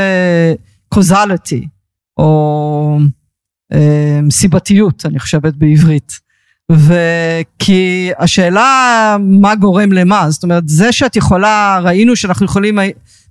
[0.89, 1.67] causality,
[2.17, 2.99] או
[3.73, 6.13] אה, סיבתיות, אני חושבת בעברית.
[6.73, 12.79] וכי השאלה מה גורם למה, זאת אומרת זה שאת יכולה, ראינו שאנחנו יכולים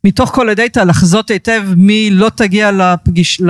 [0.03, 3.41] מתוך כל הדאטה לחזות היטב מי לא תגיע לפגיש,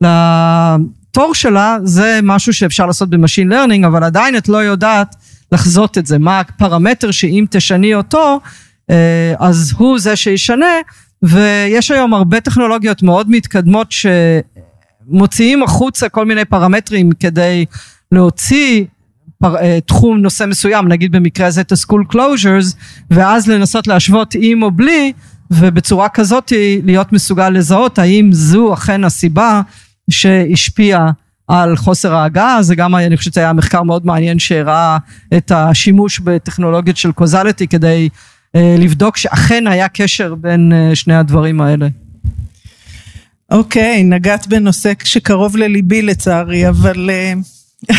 [0.00, 5.16] לתור שלה, זה משהו שאפשר לעשות ב machine learning, אבל עדיין את לא יודעת
[5.52, 8.40] לחזות את זה, מה הפרמטר שאם תשני אותו,
[8.90, 10.74] אה, אז הוא זה שישנה,
[11.22, 13.94] ויש היום הרבה טכנולוגיות מאוד מתקדמות
[15.08, 17.64] שמוציאים החוצה כל מיני פרמטרים כדי
[18.12, 18.84] להוציא
[19.38, 22.76] פר, אה, תחום נושא מסוים, נגיד במקרה הזה את ה-school closures,
[23.10, 25.12] ואז לנסות להשוות עם או בלי,
[25.52, 26.52] ובצורה כזאת
[26.84, 29.60] להיות מסוגל לזהות האם זו אכן הסיבה
[30.10, 31.10] שהשפיעה
[31.48, 34.98] על חוסר ההגעה, זה גם אני חושבת היה מחקר מאוד מעניין שהראה
[35.36, 38.08] את השימוש בטכנולוגיות של קוזליטי כדי
[38.56, 41.88] אה, לבדוק שאכן היה קשר בין אה, שני הדברים האלה.
[43.50, 47.32] אוקיי, okay, נגעת בנושא שקרוב לליבי לצערי, אבל אה,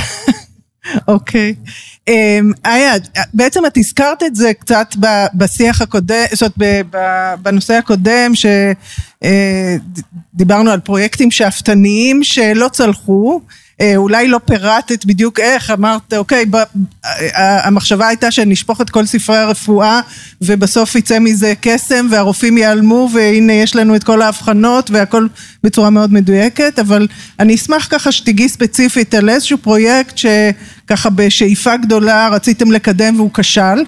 [1.08, 1.56] אוקיי.
[1.58, 1.70] okay.
[2.08, 2.94] אמ, איה,
[3.34, 4.88] בעצם את הזכרת את זה קצת
[5.34, 6.86] בשיח הקודם, זאת אומרת
[7.42, 8.32] בנושא הקודם
[10.34, 13.42] שדיברנו אה, על פרויקטים שאפתניים שלא צלחו
[13.82, 19.06] אה, אולי לא פירטת בדיוק איך, אמרת אוקיי, ב, אה, המחשבה הייתה שנשפוך את כל
[19.06, 20.00] ספרי הרפואה
[20.42, 25.28] ובסוף יצא מזה קסם והרופאים ייעלמו והנה יש לנו את כל ההבחנות והכל
[25.64, 27.08] בצורה מאוד מדויקת, אבל
[27.40, 30.18] אני אשמח ככה שתיגעי ספציפית על איזשהו פרויקט
[30.96, 33.84] שככה בשאיפה גדולה רציתם לקדם והוא כשל.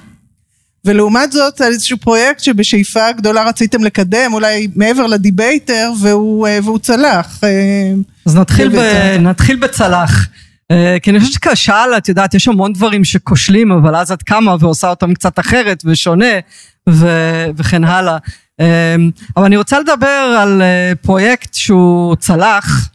[0.86, 6.80] ולעומת זאת על איזשהו פרויקט שבשאיפה גדולה רציתם לקדם אולי מעבר לדיבייטר והוא, אה, והוא
[6.80, 7.41] צלח.
[8.26, 8.80] אז נתחיל, ב,
[9.20, 10.28] נתחיל בצלח.
[10.72, 14.56] אה, כי אני חושבת שכשאל, את יודעת, יש המון דברים שכושלים, אבל אז את קמה
[14.60, 16.34] ועושה אותם קצת אחרת ושונה,
[16.89, 17.08] ו,
[17.58, 18.18] וכן הלאה.
[18.60, 18.96] אה,
[19.38, 22.89] אבל אני רוצה לדבר על אה, פרויקט שהוא צלח,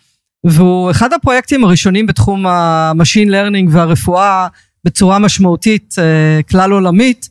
[0.44, 4.46] והוא אחד הפרויקטים הראשונים בתחום ה machine learning והרפואה
[4.84, 5.94] בצורה משמעותית
[6.50, 7.28] כלל עולמית,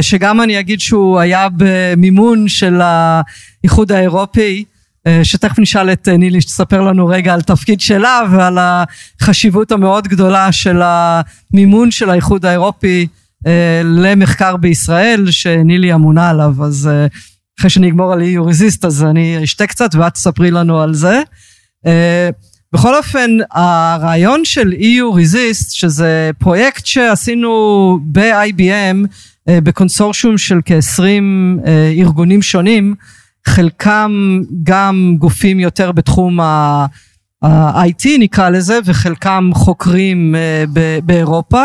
[0.00, 4.64] שגם אני אגיד שהוא היה במימון של האיחוד האירופי.
[5.08, 8.58] אה, שתכף נשאל את אה, נילי שתספר לנו רגע על תפקיד שלה ועל
[9.20, 13.06] החשיבות המאוד גדולה של המימון של האיחוד האירופי
[13.46, 16.90] אה, למחקר בישראל שנילי אמונה עליו אז
[17.58, 21.22] אחרי שאני אגמור על EU Resist אז אני אשתה קצת ואת תספרי לנו על זה.
[22.72, 29.06] בכל אופן הרעיון של EU Resist שזה פרויקט שעשינו ב-IBM
[29.46, 32.94] בקונסורשיום של כ-20 ארגונים שונים
[33.46, 40.64] חלקם גם גופים יותר בתחום ה-IT נקרא לזה, וחלקם חוקרים אה,
[41.02, 41.64] באירופה.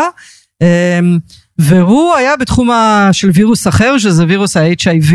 [1.58, 2.70] והוא היה בתחום
[3.12, 5.14] של וירוס אחר, שזה וירוס ה-HIV.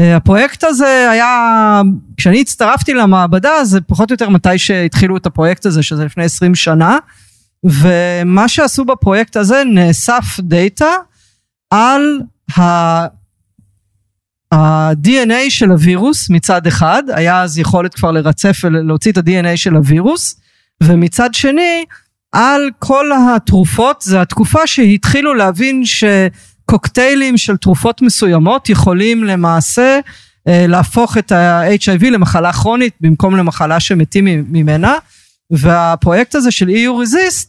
[0.00, 1.82] אה, הפרויקט הזה היה,
[2.16, 6.54] כשאני הצטרפתי למעבדה, זה פחות או יותר מתי שהתחילו את הפרויקט הזה, שזה לפני 20
[6.54, 6.98] שנה,
[7.64, 10.92] ומה שעשו בפרויקט הזה, נאסף דאטה
[11.70, 12.20] על
[12.56, 20.40] ה-DNA של הווירוס מצד אחד, היה אז יכולת כבר לרצף ולהוציא את ה-DNA של הווירוס,
[20.82, 21.84] ומצד שני,
[22.32, 25.82] על כל התרופות, זה התקופה שהתחילו להבין
[26.66, 30.00] שקוקטיילים של תרופות מסוימות יכולים למעשה
[30.48, 34.94] אה, להפוך את ה-HIV למחלה כרונית במקום למחלה שמתים ממנה,
[35.50, 37.46] והפרויקט הזה של EU Resist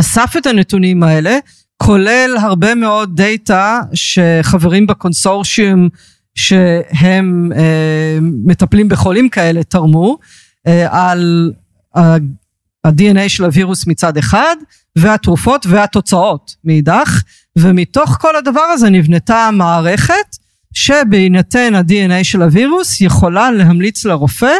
[0.00, 1.38] אסף את הנתונים האלה
[1.76, 5.88] כולל הרבה מאוד דאטה שחברים בקונסורשיום
[6.34, 10.18] שהם אה, מטפלים בחולים כאלה תרמו
[10.66, 11.52] אה, על
[11.94, 14.56] ה-DNA של הווירוס מצד אחד
[14.96, 17.22] והתרופות והתוצאות מאידך
[17.58, 20.36] ומתוך כל הדבר הזה נבנתה מערכת
[20.74, 24.52] שבהינתן ה-DNA של הווירוס יכולה להמליץ לרופא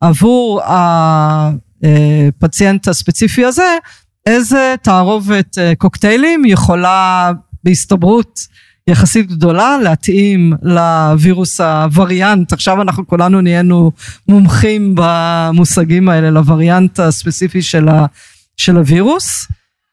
[0.00, 0.60] עבור
[1.82, 3.76] הפציינט הספציפי הזה
[4.26, 7.32] איזה תערובת אה, קוקטיילים יכולה
[7.64, 8.40] בהסתברות
[8.88, 12.52] יחסית גדולה להתאים לווירוס הווריאנט.
[12.52, 13.92] עכשיו אנחנו כולנו נהיינו
[14.28, 18.06] מומחים במושגים האלה לווריאנט הספציפי של, ה,
[18.56, 19.46] של הווירוס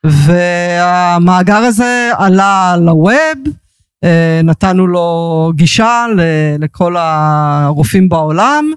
[0.06, 3.56] והמאגר הזה עלה לווב
[4.04, 6.06] אה, נתנו לו גישה
[6.60, 8.72] לכל הרופאים בעולם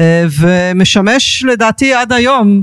[0.00, 2.62] אה, ומשמש לדעתי עד היום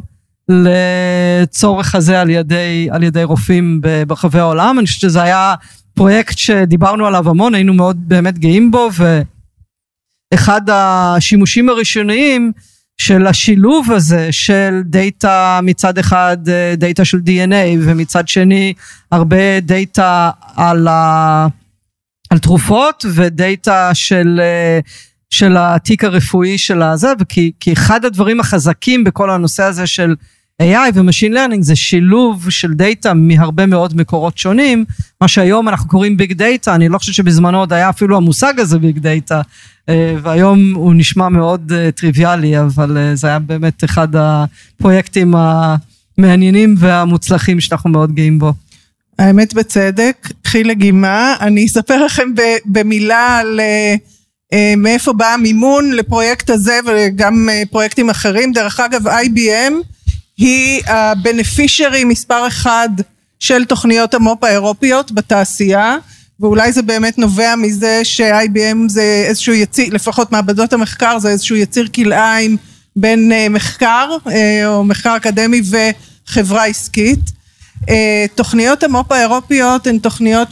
[0.50, 4.80] לצורך הזה על ידי, על ידי רופאים ברחבי העולם.
[4.80, 5.56] אני חושבת שזה היה
[5.94, 8.90] פרויקט שדיברנו עליו המון, היינו מאוד באמת גאים בו,
[10.34, 12.52] ואחד השימושים הראשוניים
[12.98, 16.38] של השילוב הזה של דאטה מצד אחד
[16.78, 18.74] דאטה של DNA ומצד שני
[19.12, 21.48] הרבה דאטה על, ה,
[22.30, 24.42] על תרופות ודאטה של
[25.30, 30.16] של התיק הרפואי של הזה וכי כי אחד הדברים החזקים בכל הנושא הזה של
[30.62, 34.86] AI ו machine learning זה שילוב של דאטה מהרבה מאוד מקורות שונים,
[35.22, 38.80] מה שהיום אנחנו קוראים big data, אני לא חושב שבזמנו עוד היה אפילו המושג הזה
[38.80, 39.42] big data, אה,
[40.24, 47.60] והיום הוא נשמע מאוד אה, טריוויאלי, אבל אה, זה היה באמת אחד הפרויקטים המעניינים והמוצלחים
[47.60, 48.54] שאנחנו מאוד גאים בו.
[49.20, 52.30] האמת בצדק, קחי לגימה, אני אספר לכם
[52.66, 53.60] במילה על...
[54.78, 58.52] מאיפה בא המימון לפרויקט הזה וגם פרויקטים אחרים.
[58.52, 59.74] דרך אגב, IBM
[60.38, 62.90] היא הבנפישרי מספר אחד
[63.40, 65.98] של תוכניות המו"פ האירופיות בתעשייה
[66.40, 71.88] ואולי זה באמת נובע מזה ש-IBM זה איזשהו יציר, לפחות מעבדות המחקר זה איזשהו יציר
[71.96, 72.58] כלאיים
[72.96, 74.30] בין uh, מחקר uh,
[74.66, 77.20] או מחקר אקדמי וחברה עסקית.
[77.82, 77.90] Uh,
[78.36, 80.48] תוכניות המו"פ האירופיות הן תוכניות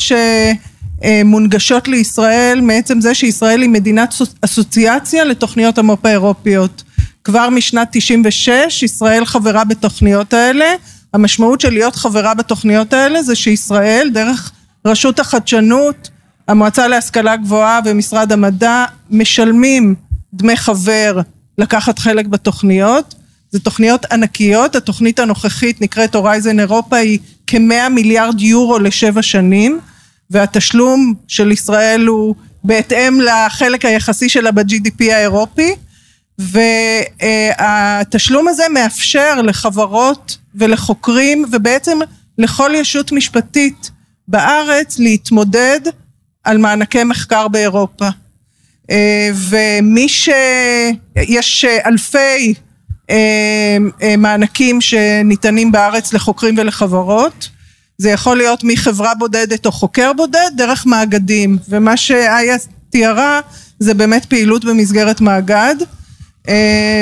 [1.02, 6.84] שמונגשות לישראל מעצם זה שישראל היא מדינת אסוציאציה לתוכניות המו"פ האירופיות.
[7.24, 10.66] כבר משנת 96 ישראל חברה בתוכניות האלה,
[11.14, 14.52] המשמעות של להיות חברה בתוכניות האלה זה שישראל דרך
[14.86, 16.10] רשות החדשנות,
[16.48, 19.96] המועצה להשכלה גבוהה ומשרד המדע משלמים
[20.34, 21.20] דמי חבר
[21.58, 23.16] לקחת חלק בתוכניות.
[23.52, 29.80] זה תוכניות ענקיות, התוכנית הנוכחית נקראת הורייזן אירופה היא כמאה מיליארד יורו לשבע שנים
[30.30, 35.76] והתשלום של ישראל הוא בהתאם לחלק היחסי שלה ב-GDP האירופי
[36.40, 42.00] והתשלום הזה מאפשר לחברות ולחוקרים ובעצם
[42.38, 43.92] לכל ישות משפטית
[44.28, 45.80] בארץ להתמודד
[46.44, 48.10] על מענקי מחקר באירופה.
[49.50, 50.30] ומי ש...
[51.16, 52.54] יש אלפי
[54.18, 57.50] מענקים שניתנים בארץ לחוקרים ולחברות
[57.98, 62.56] זה יכול להיות מחברה בודדת או חוקר בודד דרך מאגדים ומה שאיה
[62.90, 63.40] תיארה
[63.80, 65.76] זה באמת פעילות במסגרת מאגד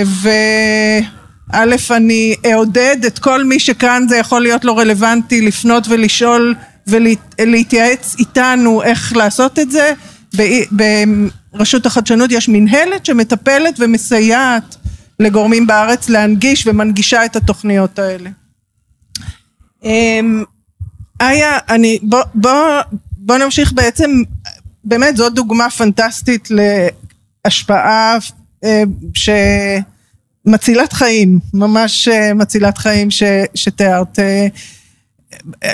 [0.06, 6.56] וא' אני אעודד את כל מי שכאן זה יכול להיות לא רלוונטי לפנות ולשאול
[6.88, 9.94] ולהתייעץ איתנו איך לעשות את זה
[11.54, 14.76] ברשות החדשנות יש מנהלת שמטפלת ומסייעת
[15.20, 18.30] לגורמים בארץ להנגיש ומנגישה את התוכניות האלה.
[21.22, 22.82] איה, אני, בוא, בוא,
[23.18, 24.12] בוא נמשיך בעצם,
[24.84, 26.48] באמת זאת דוגמה פנטסטית
[27.46, 28.18] להשפעה
[29.14, 33.24] שמצילת חיים, ממש מצילת חיים ש,
[33.56, 34.20] שתיארת.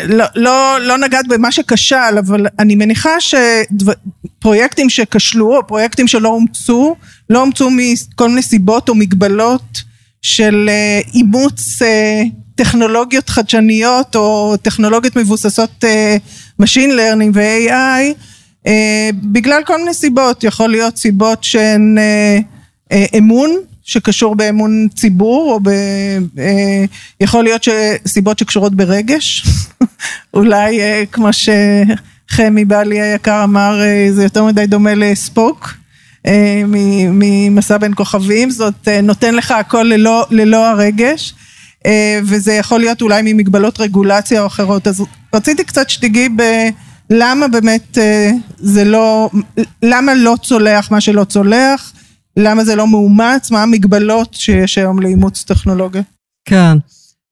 [0.03, 6.95] לא, לא, לא נגעת במה שכשל, אבל אני מניחה שפרויקטים שכשלו, או פרויקטים שלא אומצו,
[7.29, 9.81] לא אומצו מכל מיני סיבות או מגבלות
[10.21, 10.69] של
[11.13, 11.61] אימוץ
[12.55, 15.83] טכנולוגיות חדשניות או טכנולוגיות מבוססות
[16.61, 18.69] Machine Learning ו-AI
[19.13, 21.97] בגלל כל מיני סיבות, יכול להיות סיבות שהן
[23.17, 23.55] אמון
[23.89, 25.69] שקשור באמון ציבור או ב...
[27.19, 27.67] יכול להיות
[28.07, 29.45] סיבות שקשורות ברגש?
[30.33, 30.79] אולי
[31.11, 33.79] כמו שחמי בעלי היקר אמר
[34.11, 35.73] זה יותר מדי דומה לספוק
[37.11, 41.33] ממסע בין כוכבים זאת נותן לך הכל ללא, ללא הרגש
[42.23, 44.87] וזה יכול להיות אולי ממגבלות רגולציה או אחרות.
[44.87, 45.03] אז
[45.35, 46.29] רציתי קצת שתיגעי
[47.09, 47.97] בלמה באמת
[48.57, 49.29] זה לא
[49.83, 51.93] למה לא צולח מה שלא צולח
[52.39, 56.01] למה זה לא מאומץ, מה המגבלות שיש היום לאימוץ טכנולוגיה.
[56.45, 56.77] כן,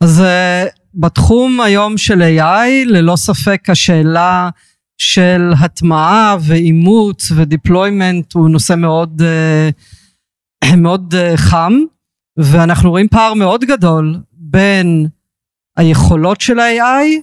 [0.03, 4.49] אז uh, בתחום היום של AI, ללא ספק השאלה
[4.97, 11.73] של הטמעה ואימוץ ודיפלוימנט הוא נושא מאוד, uh, מאוד uh, חם,
[12.37, 15.07] ואנחנו רואים פער מאוד גדול בין
[15.77, 17.21] היכולות של ה-AI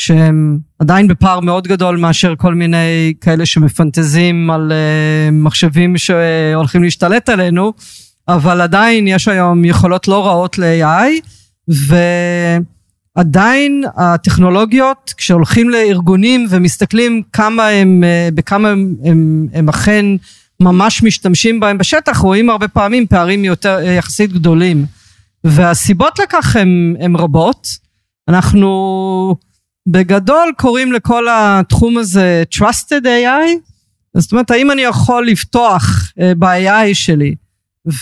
[0.00, 4.74] שהם עדיין בפער מאוד גדול מאשר כל מיני כאלה שמפנטזים על uh,
[5.32, 7.72] מחשבים שהולכים להשתלט עלינו,
[8.28, 11.28] אבל עדיין יש היום יכולות לא רעות ל-AI,
[13.16, 20.06] ועדיין הטכנולוגיות, כשהולכים לארגונים ומסתכלים כמה הם, uh, בכמה הם, הם, הם אכן
[20.60, 24.86] ממש משתמשים בהם בשטח, רואים הרבה פעמים פערים יותר uh, יחסית גדולים.
[25.44, 26.56] והסיבות לכך
[27.00, 27.66] הן רבות.
[28.28, 29.36] אנחנו
[29.88, 33.58] בגדול קוראים לכל התחום הזה Trusted AI,
[34.16, 37.34] זאת אומרת האם אני יכול לפתוח uh, ב-AI שלי,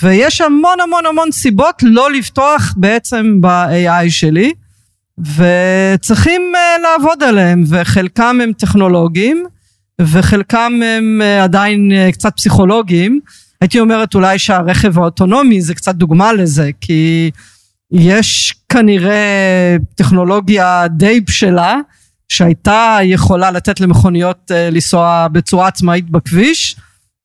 [0.02, 4.52] ויש המון המון המון סיבות לא לפתוח בעצם ב-AI שלי,
[5.18, 9.44] וצריכים uh, לעבוד עליהם, וחלקם הם טכנולוגיים,
[10.00, 13.20] וחלקם הם uh, עדיין קצת פסיכולוגיים.
[13.60, 17.30] הייתי אומרת אולי שהרכב האוטונומי זה קצת דוגמה לזה, כי
[17.92, 21.76] יש כנראה טכנולוגיה די בשלה
[22.28, 26.76] שהייתה יכולה לתת למכוניות uh, לנסוע בצורה עצמאית בכביש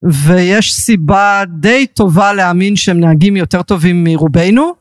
[0.03, 4.73] ויש סיבה די טובה להאמין שהם נהגים יותר טובים מרובנו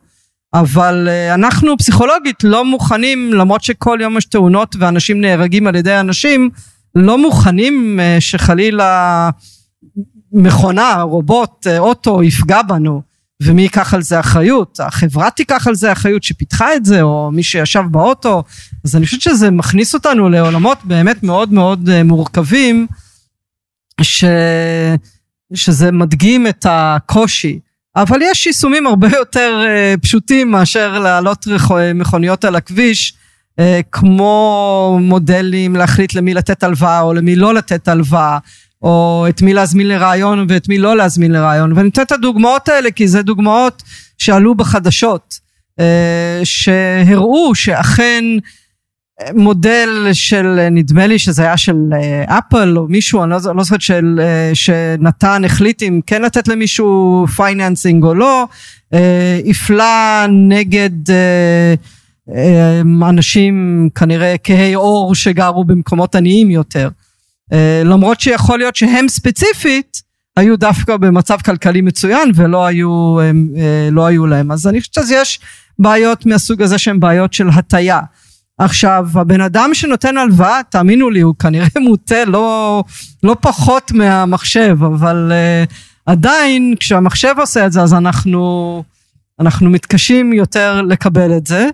[0.53, 5.99] אבל uh, אנחנו פסיכולוגית לא מוכנים למרות שכל יום יש תאונות ואנשים נהרגים על ידי
[5.99, 6.49] אנשים
[6.95, 9.29] לא מוכנים uh, שחלילה
[10.31, 13.12] מכונה רובוט אוטו יפגע בנו
[13.43, 14.79] ומי ייקח על זה אחריות?
[14.79, 18.43] החברה תיקח על זה אחריות שפיתחה את זה, או מי שישב באוטו.
[18.85, 22.87] אז אני חושבת שזה מכניס אותנו לעולמות באמת מאוד מאוד אה, מורכבים,
[24.01, 24.25] ש...
[25.53, 27.59] שזה מדגים את הקושי.
[27.95, 31.47] אבל יש יישומים הרבה יותר uh, פשוטים מאשר להעלות
[31.95, 33.13] מכוניות על הכביש,
[33.91, 38.37] כמו מודלים להחליט למי לתת הלוואה או למי לא לתת הלוואה,
[38.83, 42.91] או את מי להזמין לראיון ואת מי לא להזמין לראיון ואני נותן את הדוגמאות האלה
[42.91, 43.83] כי זה דוגמאות
[44.17, 45.39] שעלו בחדשות
[45.79, 48.23] אה, שהראו שאכן
[49.21, 51.75] אה, מודל של נדמה לי שזה היה של
[52.25, 54.19] אפל או מישהו אני לא, לא זוכרת של
[54.53, 58.47] שנתן החליט אם כן לתת למישהו financing או לא
[59.49, 61.09] הפלה נגד
[62.29, 66.89] אה, אנשים כנראה כהי עור שגרו במקומות עניים יותר.
[67.53, 70.01] אה, למרות שיכול להיות שהם ספציפית
[70.37, 73.31] היו דווקא במצב כלכלי מצוין ולא היו, אה,
[73.91, 74.51] לא היו להם.
[74.51, 75.39] אז אני חושבת שיש
[75.79, 77.99] בעיות מהסוג הזה שהן בעיות של הטיה.
[78.57, 82.83] עכשיו הבן אדם שנותן הלוואה תאמינו לי הוא כנראה מוטה לא,
[83.23, 85.73] לא פחות מהמחשב אבל uh,
[86.05, 88.83] עדיין כשהמחשב עושה את זה אז אנחנו
[89.39, 91.67] אנחנו מתקשים יותר לקבל את זה.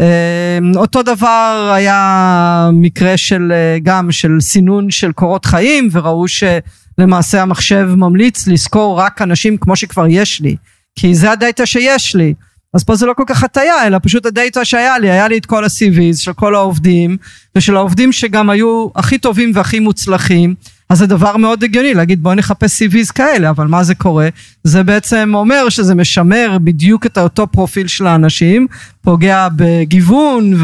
[0.00, 7.42] Uh, אותו דבר היה מקרה של uh, גם של סינון של קורות חיים וראו שלמעשה
[7.42, 10.56] המחשב ממליץ לזכור רק אנשים כמו שכבר יש לי
[10.98, 12.34] כי זה הדאטה שיש לי.
[12.74, 15.46] אז פה זה לא כל כך הטיה אלא פשוט הדאטה שהיה לי היה לי את
[15.46, 17.16] כל ה-CVs של כל העובדים
[17.54, 20.54] ושל העובדים שגם היו הכי טובים והכי מוצלחים
[20.90, 24.28] אז זה דבר מאוד הגיוני להגיד בוא נחפש CVs כאלה אבל מה זה קורה
[24.64, 28.66] זה בעצם אומר שזה משמר בדיוק את אותו פרופיל של האנשים
[29.02, 30.54] פוגע בגיוון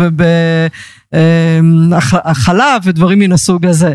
[1.12, 3.94] ובהכלה ודברים מן הסוג הזה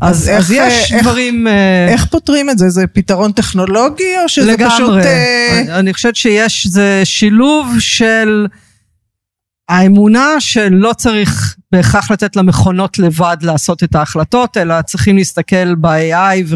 [0.00, 1.46] אז, אז, איך, אז יש איך, דברים...
[1.48, 2.70] אה, איך פותרים את זה?
[2.70, 4.74] זה פתרון טכנולוגי או שזה לגמרי.
[4.74, 4.88] פשוט...
[4.88, 5.06] לגמרי.
[5.06, 8.46] אה, אני, אני חושבת שיש, זה שילוב של
[9.68, 16.54] האמונה שלא צריך בהכרח לתת למכונות לבד לעשות את ההחלטות, אלא צריכים להסתכל ב-AI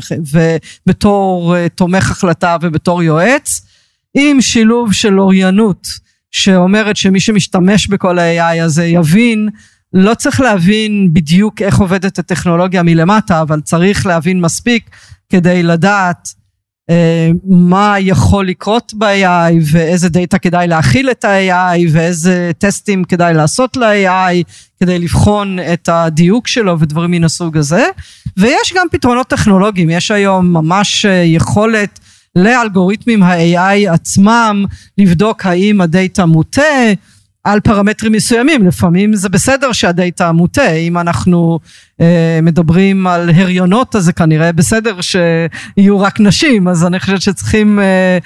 [0.86, 3.66] ובתור אה, תומך החלטה ובתור יועץ,
[4.14, 5.86] עם שילוב של אוריינות
[6.30, 9.48] שאומרת שמי שמשתמש בכל ה-AI הזה יבין
[9.92, 14.90] לא צריך להבין בדיוק איך עובדת הטכנולוגיה מלמטה, אבל צריך להבין מספיק
[15.28, 16.28] כדי לדעת
[17.44, 24.42] מה יכול לקרות ב-AI ואיזה דאטה כדאי להכיל את ה-AI ואיזה טסטים כדאי לעשות ל-AI
[24.80, 27.86] כדי לבחון את הדיוק שלו ודברים מן הסוג הזה.
[28.36, 32.00] ויש גם פתרונות טכנולוגיים, יש היום ממש אה, יכולת
[32.36, 34.64] לאלגוריתמים ה-AI עצמם
[34.98, 36.62] לבדוק האם הדאטה מוטה
[37.46, 38.66] על פרמטרים מסוימים.
[38.66, 40.70] לפעמים זה בסדר שהדאטה מוטה.
[40.70, 41.58] אם אנחנו
[42.00, 46.68] אה, מדברים על הריונות אז זה כנראה בסדר שיהיו רק נשים.
[46.68, 48.18] אז אני חושבת שצריכים אה,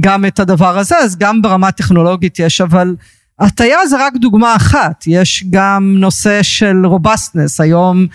[0.00, 0.98] גם את הדבר הזה.
[0.98, 2.96] אז גם ברמה הטכנולוגית יש אבל
[3.38, 5.04] הטיה זה רק דוגמה אחת.
[5.06, 8.06] יש גם נושא של robustness היום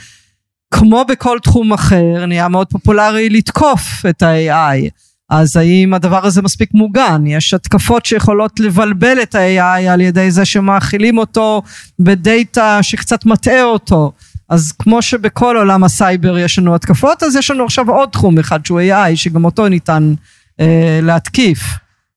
[0.73, 4.89] כמו בכל תחום אחר נהיה מאוד פופולרי לתקוף את ה-AI
[5.31, 7.23] אז האם הדבר הזה מספיק מוגן?
[7.27, 11.61] יש התקפות שיכולות לבלבל את ה-AI על ידי זה שמאכילים אותו
[11.99, 14.11] בדאטה שקצת מטעה אותו.
[14.49, 18.65] אז כמו שבכל עולם הסייבר יש לנו התקפות, אז יש לנו עכשיו עוד תחום אחד
[18.65, 20.13] שהוא AI, שגם אותו ניתן
[20.59, 21.59] אה, להתקיף.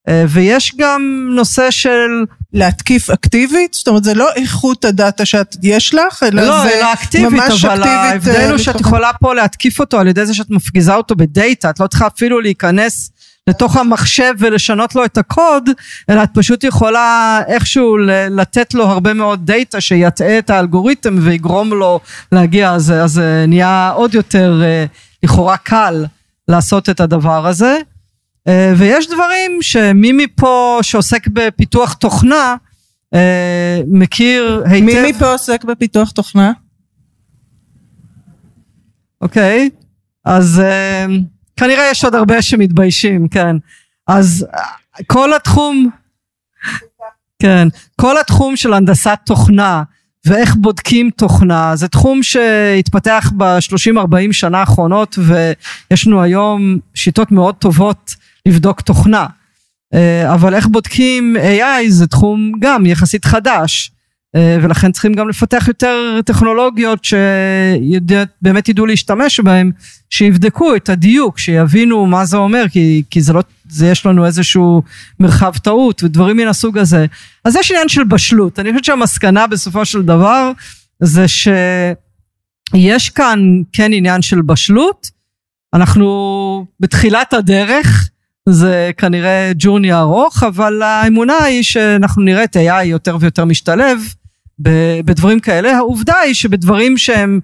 [0.08, 2.24] אה, ויש גם נושא של...
[2.54, 3.74] להתקיף אקטיבית?
[3.74, 7.74] זאת אומרת זה לא איכות הדאטה שיש לך, אלא לא, זה לא אקטיבית, ממש אבל
[7.74, 7.96] אקטיבית.
[7.98, 11.80] ההבדל הוא שאת יכולה פה להתקיף אותו על ידי זה שאת מפגיזה אותו בדאטה, את
[11.80, 13.10] לא צריכה אפילו להיכנס
[13.46, 15.70] לתוך המחשב ולשנות לו את הקוד,
[16.10, 17.96] אלא את פשוט יכולה איכשהו
[18.30, 22.00] לתת לו הרבה מאוד דאטה שיטעה את האלגוריתם ויגרום לו
[22.32, 24.84] להגיע, אז זה נהיה עוד יותר אה,
[25.22, 26.04] לכאורה קל
[26.48, 27.78] לעשות את הדבר הזה.
[28.48, 32.56] אה, ויש דברים שמי מפה שעוסק בפיתוח תוכנה
[33.14, 34.84] אה, מכיר היטב.
[34.86, 36.52] מי מפה עוסק בפיתוח תוכנה?
[39.20, 39.70] אוקיי,
[40.24, 41.06] אז אה,
[41.56, 43.56] כנראה יש עוד הרבה שמתביישים, כן.
[44.06, 44.46] אז
[45.06, 45.90] כל התחום,
[47.38, 47.68] כן,
[48.00, 49.82] כל התחום של הנדסת תוכנה
[50.26, 57.54] ואיך בודקים תוכנה זה תחום שהתפתח בשלושים ארבעים שנה האחרונות ויש לנו היום שיטות מאוד
[57.54, 58.14] טובות
[58.48, 59.26] לבדוק תוכנה.
[59.94, 63.90] אה, אבל איך בודקים AI זה תחום גם יחסית חדש.
[64.36, 69.70] אה, ולכן צריכים גם לפתח יותר טכנולוגיות שבאמת ידעו להשתמש בהם,
[70.10, 74.82] שיבדקו את הדיוק, שיבינו מה זה אומר, כי, כי זה לא, זה יש לנו איזשהו
[75.20, 77.06] מרחב טעות ודברים מן הסוג הזה.
[77.44, 80.52] אז יש עניין של בשלות, אני חושבת שהמסקנה בסופו של דבר
[81.00, 85.10] זה שיש כאן כן עניין של בשלות,
[85.74, 88.10] אנחנו בתחילת הדרך,
[88.48, 94.00] זה כנראה ג'ורני ארוך, אבל האמונה היא שאנחנו נראה את AI יותר ויותר משתלב
[95.04, 95.76] בדברים כאלה.
[95.76, 97.40] העובדה היא שבדברים שהם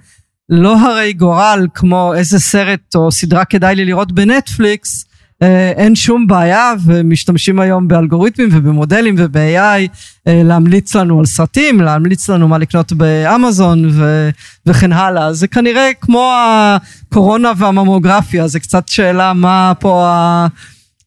[0.49, 5.05] לא הרי גורל כמו איזה סרט או סדרה כדאי לי לראות בנטפליקס,
[5.43, 9.89] אה, אין שום בעיה ומשתמשים היום באלגוריתמים ובמודלים וב-AI
[10.27, 14.31] אה, להמליץ לנו על סרטים, להמליץ לנו מה לקנות באמזון ו-
[14.67, 15.33] וכן הלאה.
[15.33, 20.47] זה כנראה כמו הקורונה והממוגרפיה, זה קצת שאלה מה פה ה...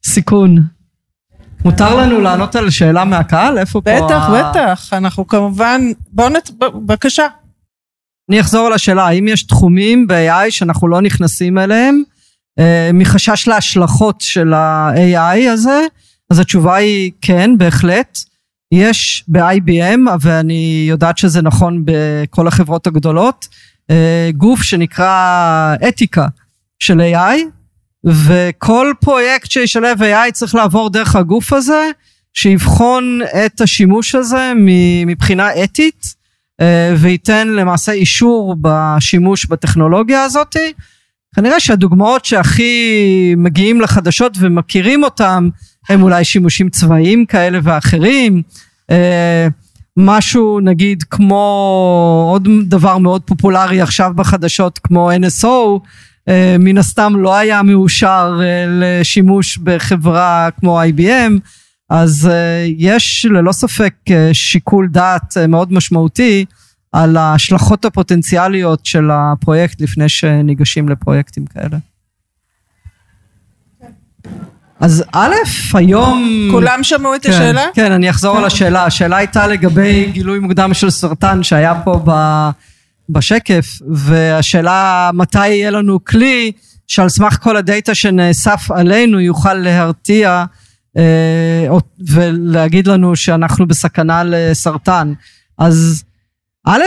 [0.06, 0.64] סיכון.
[1.66, 3.58] מותר לנו לענות על שאלה מהקהל?
[3.58, 4.06] איפה פה ה...
[4.06, 4.94] בטח, בטח.
[4.94, 5.82] אנחנו כמובן...
[6.12, 6.52] בואו נת...
[6.60, 7.28] בבקשה.
[8.30, 12.04] אני אחזור על השאלה, האם יש תחומים ב-AI שאנחנו לא נכנסים אליהם
[12.60, 15.82] אה, מחשש להשלכות של ה-AI הזה?
[16.30, 18.20] אז התשובה היא כן, בהחלט.
[18.74, 23.48] יש ב-IBM, ואני יודעת שזה נכון בכל החברות הגדולות,
[23.90, 26.28] אה, גוף שנקרא אתיקה
[26.80, 27.38] של AI,
[28.06, 31.90] וכל פרויקט שישלב AI צריך לעבור דרך הגוף הזה,
[32.34, 34.52] שיבחון את השימוש הזה
[35.06, 36.16] מבחינה אתית,
[36.62, 40.74] אה, וייתן למעשה אישור בשימוש בטכנולוגיה הזאתי.
[41.36, 45.50] כנראה שהדוגמאות שהכי מגיעים לחדשות ומכירים אותם
[45.90, 48.42] הם אולי שימושים צבאיים כאלה ואחרים.
[48.92, 49.48] אה,
[49.98, 55.80] משהו נגיד כמו עוד דבר מאוד פופולרי עכשיו בחדשות כמו NSO
[56.60, 61.32] מן הסתם לא היה מאושר אה, לשימוש בחברה כמו IBM
[61.90, 62.30] אז
[62.78, 63.94] יש ללא ספק
[64.34, 66.46] שיקול דעת מאוד משמעותי
[66.92, 71.78] על ההשלכות הפוטנציאליות של הפרויקט לפני שניגשים לפרויקטים כאלה.
[74.80, 75.34] אז א',
[75.74, 76.48] היום...
[76.52, 77.66] כולם שמעו את כן, השאלה?
[77.74, 78.86] כן, אני אחזור על השאלה.
[78.86, 82.12] השאלה הייתה לגבי גילוי מוקדם של סרטן שהיה פה ב,
[83.10, 86.52] בשקף, והשאלה מתי יהיה לנו כלי
[86.88, 90.46] שעל סמך כל הדאטה שנאסף עלינו יוכל להרתיע
[90.98, 91.68] אה,
[92.10, 95.14] ולהגיד לנו שאנחנו בסכנה לסרטן.
[95.58, 96.04] אז
[96.68, 96.82] א',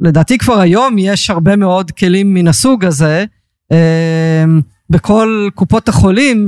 [0.00, 3.24] לדעתי כבר היום יש הרבה מאוד כלים מן הסוג הזה.
[3.72, 4.44] אה,
[4.90, 6.46] בכל קופות החולים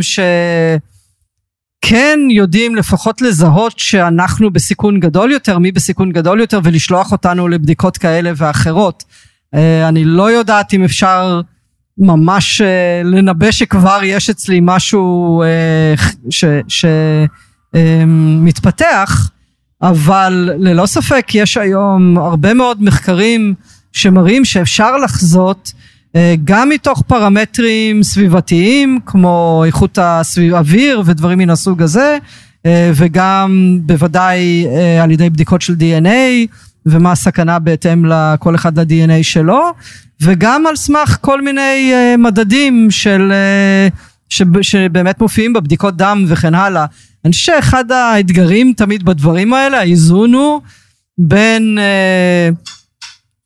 [1.85, 7.99] שכן יודעים לפחות לזהות שאנחנו בסיכון גדול יותר, מי בסיכון גדול יותר ולשלוח אותנו לבדיקות
[7.99, 9.05] כאלה ואחרות.
[9.55, 11.41] אה, אני לא יודעת אם אפשר
[11.99, 15.95] ממש אה, לנבא שכבר יש אצלי משהו אה,
[17.75, 19.31] שמתפתח,
[19.83, 23.55] אבל ללא ספק יש היום הרבה מאוד מחקרים
[23.93, 25.73] שמראים שאפשר לחזות
[26.45, 32.19] גם מתוך פרמטרים סביבתיים כמו איכות האוויר ודברים מן הסוג הזה
[32.67, 36.49] אה, וגם בוודאי אה, על ידי בדיקות של DNA
[36.87, 39.73] ומה הסכנה בהתאם לכל אחד ל-DNA שלו
[40.23, 43.33] וגם על סמך כל מיני מדדים של
[44.63, 46.87] שבאמת מופיעים בבדיקות דם וכן הלאה.
[47.25, 50.61] אני חושב שאחד האתגרים תמיד בדברים האלה האיזון הוא
[51.19, 51.79] בין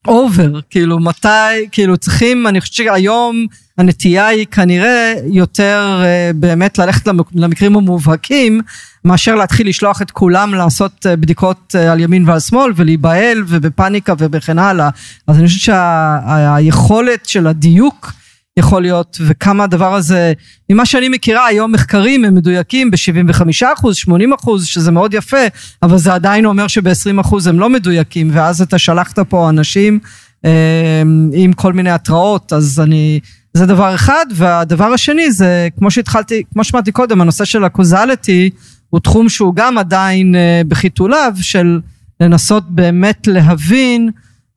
[0.09, 1.29] אובר, כאילו מתי,
[1.73, 3.47] כאילו צריכים, אני חושבת שהיום
[3.79, 8.61] הנטייה היא כנראה יותר uh, באמת ללכת למקרים המובהקים,
[9.05, 14.15] מאשר להתחיל לשלוח את כולם לעשות uh, בדיקות uh, על ימין ועל שמאל ולהיבהל ובפאניקה
[14.19, 14.91] וכן הלאה.
[15.27, 18.13] אז אני חושבת שהיכולת של הדיוק
[18.57, 20.33] יכול להיות וכמה הדבר הזה
[20.71, 23.43] ממה שאני מכירה היום מחקרים הם מדויקים ב-75
[23.75, 25.47] אחוז 80 אחוז שזה מאוד יפה
[25.83, 29.99] אבל זה עדיין אומר שב-20 אחוז הם לא מדויקים ואז אתה שלחת פה אנשים
[30.45, 31.03] אה,
[31.33, 33.21] עם כל מיני התראות אז אני
[33.55, 38.51] זה דבר אחד והדבר השני זה כמו שהתחלתי כמו שאמרתי קודם הנושא של הקוזליטי
[38.91, 41.81] הוא תחום שהוא גם עדיין אה, בחיתוליו של
[42.21, 44.11] לנסות באמת להבין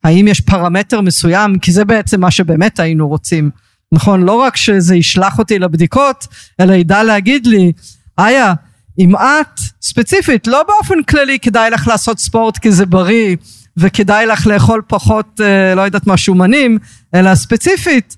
[0.04, 3.50] האם יש פרמטר מסוים כי זה בעצם מה שבאמת היינו רוצים
[3.92, 4.22] נכון?
[4.22, 6.26] לא רק שזה ישלח אותי לבדיקות,
[6.60, 7.72] אלא ידע להגיד לי,
[8.18, 8.54] איה,
[8.98, 13.36] אם את ספציפית, לא באופן כללי כדאי לך לעשות ספורט כי זה בריא,
[13.76, 16.78] וכדאי לך לאכול פחות, אה, לא יודעת מה, שומנים,
[17.14, 18.16] אלא ספציפית,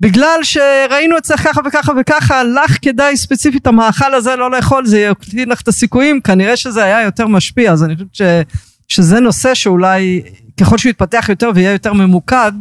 [0.00, 5.48] בגלל שראינו אצלך ככה וככה וככה, לך כדאי ספציפית המאכל הזה לא לאכול, זה יקטין
[5.48, 8.22] לך את הסיכויים, כנראה שזה היה יותר משפיע, אז אני חושבת ש,
[8.88, 10.22] שזה נושא שאולי
[10.60, 12.52] ככל שהוא יתפתח יותר ויהיה יותר ממוקד,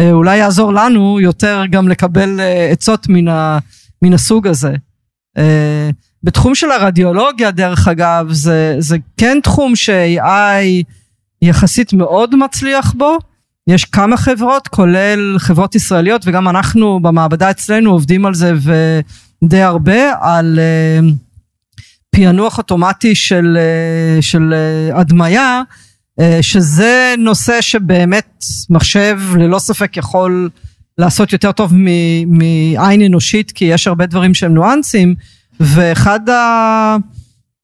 [0.00, 3.58] אולי יעזור לנו יותר גם לקבל אה, עצות מן, ה,
[4.02, 4.74] מן הסוג הזה.
[5.38, 5.90] אה,
[6.22, 10.84] בתחום של הרדיולוגיה דרך אגב זה, זה כן תחום ש-AI
[11.42, 13.18] יחסית מאוד מצליח בו.
[13.66, 18.52] יש כמה חברות כולל חברות ישראליות וגם אנחנו במעבדה אצלנו עובדים על זה
[19.42, 20.58] ודי הרבה על
[22.10, 23.58] פענוח אוטומטי של,
[24.20, 24.54] של
[24.94, 25.62] הדמיה אה,
[26.40, 30.50] שזה נושא שבאמת מחשב ללא ספק יכול
[30.98, 31.72] לעשות יותר טוב
[32.26, 35.14] מעין אנושית כי יש הרבה דברים שהם ניואנסים
[35.60, 36.20] ואחד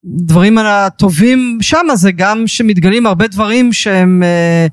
[0.04, 4.66] הדברים הטובים שם זה גם שמתגלים הרבה דברים שהם אה,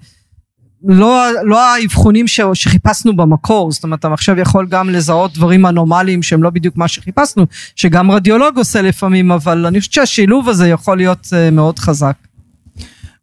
[0.84, 6.50] לא, לא האבחונים שחיפשנו במקור, זאת אומרת המחשב יכול גם לזהות דברים אנומליים שהם לא
[6.50, 11.52] בדיוק מה שחיפשנו, שגם רדיולוג עושה לפעמים, אבל אני חושבת שהשילוב הזה יכול להיות אה,
[11.52, 12.27] מאוד חזק.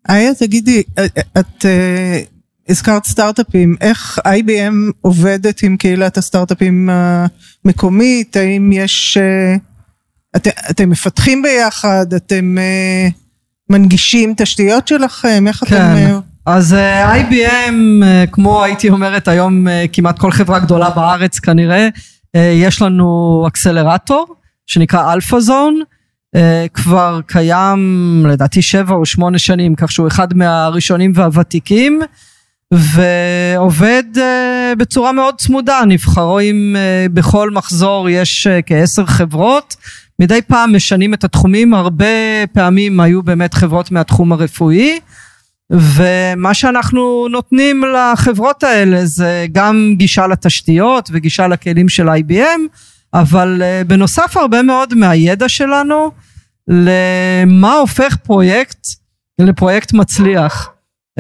[0.09, 0.83] איה, תגידי,
[1.39, 6.91] את uh, הזכרת סטארט-אפים, איך IBM עובדת עם קהילת הסטארט-אפים
[7.65, 8.37] המקומית?
[8.37, 9.19] האם יש...
[10.37, 12.15] את, אתם מפתחים ביחד?
[12.17, 12.57] אתם
[13.71, 15.45] מנגישים תשתיות שלכם?
[15.49, 15.77] איך כן.
[15.77, 16.21] אתם...
[16.47, 16.77] אז
[17.15, 17.75] IBM,
[18.33, 21.89] כמו הייתי אומרת היום, כמעט כל חברה גדולה בארץ כנראה,
[22.35, 24.35] יש לנו אקסלרטור
[24.67, 25.85] שנקרא Alpha Zone.
[26.37, 32.01] אה, כבר קיים לדעתי שבע או שמונה שנים, כך שהוא אחד מהראשונים והוותיקים.
[32.73, 39.77] ועובד אה, בצורה מאוד צמודה, נבחרים אה, בכל מחזור יש כעשר חברות,
[40.19, 42.07] מדי פעם משנים את התחומים, הרבה
[42.53, 44.99] פעמים היו באמת חברות מהתחום הרפואי,
[45.71, 52.61] ומה שאנחנו נותנים לחברות האלה זה גם גישה לתשתיות וגישה לכלים של IBM,
[53.15, 56.11] אבל בנוסף הרבה מאוד מהידע שלנו
[56.69, 58.87] למה הופך פרויקט
[59.41, 60.71] לפרויקט מצליח.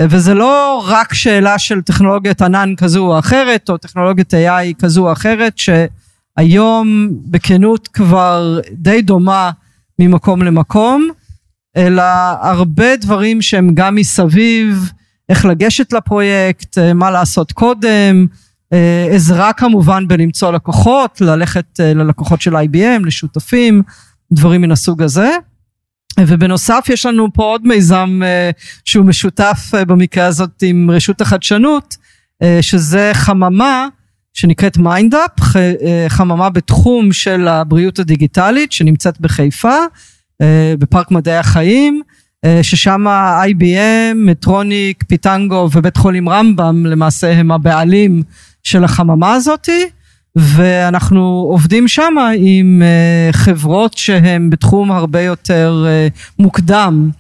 [0.00, 5.12] וזה לא רק שאלה של טכנולוגיית ענן כזו או אחרת, או טכנולוגיית AI כזו או
[5.12, 9.50] אחרת, שהיום בכנות כבר די דומה
[9.98, 11.08] ממקום למקום,
[11.76, 12.02] אלא
[12.40, 14.92] הרבה דברים שהם גם מסביב,
[15.28, 18.26] איך לגשת לפרויקט, מה לעשות קודם,
[19.14, 23.82] עזרה כמובן בלמצוא לקוחות, ללכת ללקוחות של IBM, לשותפים,
[24.32, 25.30] דברים מן הסוג הזה.
[26.20, 31.96] ובנוסף יש לנו פה עוד מיזם uh, שהוא משותף במקרה הזה עם רשות החדשנות,
[32.60, 33.88] שזה חממה
[34.34, 35.30] שנקראת MindUP,
[36.08, 39.76] חממה בתחום של הבריאות הדיגיטלית שנמצאת בחיפה,
[40.78, 42.02] בפארק מדעי החיים,
[42.62, 43.06] ששם
[43.44, 48.22] IBM, מטרוניק, פיטנגו ובית חולים רמב"ם למעשה הם הבעלים
[48.64, 49.88] של החממה הזאתי.
[50.36, 56.08] ואנחנו עובדים שם עם אה, חברות שהן בתחום הרבה יותר אה,
[56.38, 57.10] מוקדם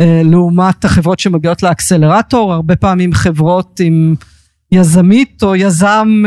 [0.00, 4.14] אה, לעומת החברות שמגיעות לאקסלרטור, הרבה פעמים חברות עם
[4.72, 6.24] יזמית או יזם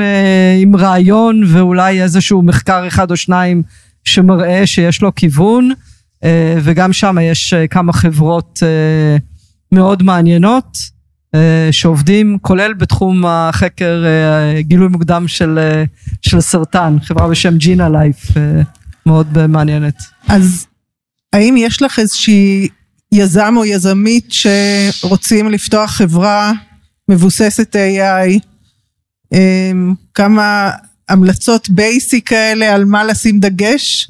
[0.62, 3.64] עם רעיון ואולי איזשהו מחקר אחד או שניים
[4.04, 5.72] שמראה שיש לו כיוון
[6.58, 8.60] וגם שם יש כמה חברות
[9.72, 10.78] מאוד מעניינות
[11.72, 15.84] שעובדים כולל בתחום החקר אה, גילוי מוקדם של, אה,
[16.22, 18.32] של סרטן, חברה בשם ג'ינה לייף,
[19.06, 19.96] מאוד מעניינת.
[20.28, 20.68] אז
[21.34, 22.68] האם יש לך איזושהי
[23.12, 26.52] יזם או יזמית שרוצים לפתוח חברה
[27.10, 28.40] מבוססת AI,
[30.14, 30.72] כמה
[31.10, 34.08] המלצות בייסיק כאלה על מה לשים דגש?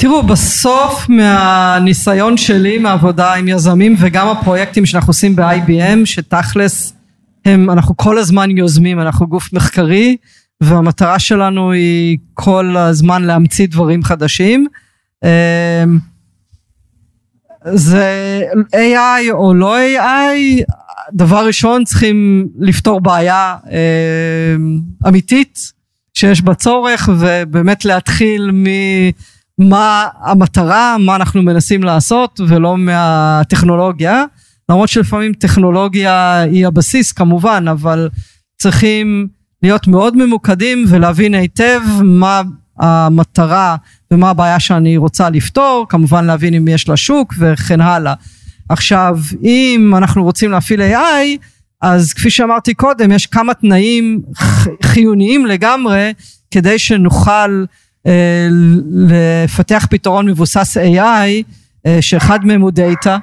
[0.00, 6.92] תראו, בסוף מהניסיון שלי מעבודה עם יזמים וגם הפרויקטים שאנחנו עושים ב-IBM, שתכלס
[7.44, 10.16] הם, אנחנו כל הזמן יוזמים, אנחנו גוף מחקרי,
[10.60, 14.66] והמטרה שלנו היא כל הזמן להמציא דברים חדשים.
[15.24, 15.98] אמ,
[17.64, 18.42] זה
[18.74, 20.62] AI או לא AI,
[21.12, 25.72] דבר ראשון צריכים לפתור בעיה אמ, אמיתית
[26.14, 28.66] שיש בה צורך ובאמת להתחיל מ...
[29.58, 34.24] מה המטרה, מה אנחנו מנסים לעשות ולא מהטכנולוגיה.
[34.68, 38.08] למרות שלפעמים טכנולוגיה היא הבסיס כמובן, אבל
[38.58, 39.28] צריכים
[39.62, 42.42] להיות מאוד ממוקדים ולהבין היטב מה
[42.78, 43.76] המטרה
[44.10, 48.14] ומה הבעיה שאני רוצה לפתור, כמובן להבין אם יש לה שוק וכן הלאה.
[48.68, 51.38] עכשיו, אם אנחנו רוצים להפעיל AI,
[51.82, 54.22] אז כפי שאמרתי קודם, יש כמה תנאים
[54.82, 56.12] חיוניים לגמרי
[56.50, 57.64] כדי שנוכל
[58.92, 61.42] לפתח פתרון מבוסס AI
[61.86, 63.18] אה, שאחד מהם הוא דאטה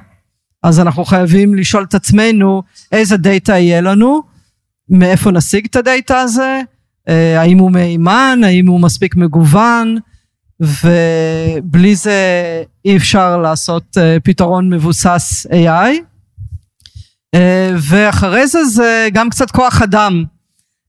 [0.63, 4.21] אז אנחנו חייבים לשאול את עצמנו איזה דאטה יהיה לנו
[4.89, 6.61] מאיפה נשיג את הדאטה הזה
[7.09, 9.97] אה, האם הוא מהימן האם הוא מספיק מגוון
[10.59, 12.19] ובלי זה
[12.86, 15.91] אי אפשר לעשות פתרון מבוסס AI
[17.78, 20.23] ואחרי זה זה גם קצת כוח אדם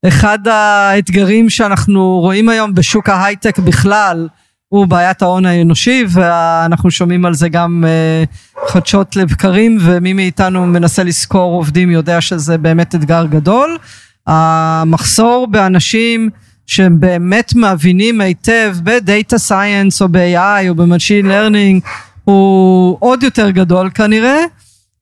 [0.08, 4.28] אחד האתגרים שאנחנו רואים היום בשוק ההייטק בכלל
[4.68, 11.04] הוא בעיית ההון האנושי ואנחנו שומעים על זה גם uh, חדשות לבקרים ומי מאיתנו מנסה
[11.04, 13.78] לשכור עובדים יודע שזה באמת אתגר גדול.
[14.26, 16.30] המחסור באנשים
[16.66, 21.82] שהם באמת מבינים היטב ב data science או ב-AI או ב machine learning
[22.24, 24.44] הוא עוד יותר גדול כנראה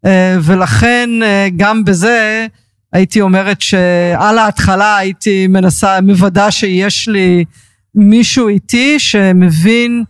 [0.07, 0.09] uh,
[0.43, 2.47] ולכן uh, גם בזה
[2.95, 7.45] הייתי אומרת שעל ההתחלה הייתי מנסה, מוודא שיש לי
[7.95, 10.05] מישהו איתי שמבין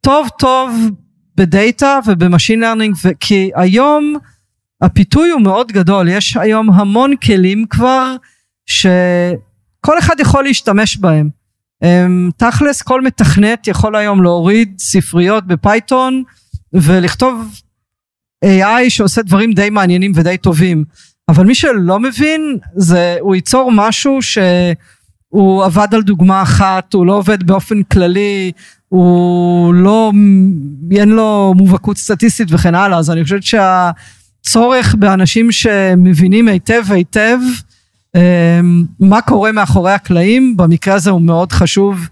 [0.00, 0.90] טוב טוב
[1.36, 4.14] בדאטה וב machine learning, כי היום
[4.82, 8.16] הפיתוי הוא מאוד גדול, יש היום המון כלים כבר
[8.66, 11.30] שכל אחד יכול להשתמש בהם.
[12.36, 16.22] תכלס כל מתכנת יכול היום להוריד ספריות בפייתון
[16.72, 17.48] ולכתוב
[18.44, 20.84] AI שעושה דברים די מעניינים ודי טובים.
[21.28, 27.12] אבל מי שלא מבין זה הוא ייצור משהו שהוא עבד על דוגמה אחת הוא לא
[27.16, 28.52] עובד באופן כללי
[28.88, 30.12] הוא לא
[30.96, 37.38] אין לו מובהקות סטטיסטית וכן הלאה אז אני חושבת שהצורך באנשים שמבינים היטב היטב
[38.16, 42.08] אמ, מה קורה מאחורי הקלעים במקרה הזה הוא מאוד חשוב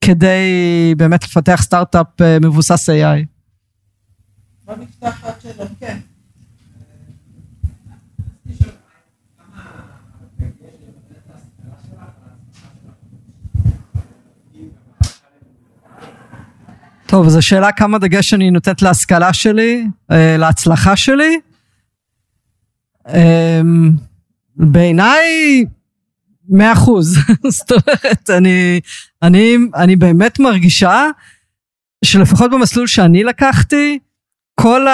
[0.00, 3.24] כדי באמת לפתח סטארט-אפ אה, מבוסס AI.
[4.64, 5.96] בוא נפתח עוד שאלות, כן.
[17.08, 21.40] טוב, אז השאלה כמה דגש אני נותנת להשכלה שלי, אה, להצלחה שלי.
[23.08, 23.90] אמ,
[24.56, 25.24] בעיניי,
[26.48, 27.18] מאה אחוז.
[27.58, 28.80] זאת אומרת, אני,
[29.22, 31.04] אני, אני באמת מרגישה
[32.04, 33.98] שלפחות במסלול שאני לקחתי,
[34.60, 34.86] כל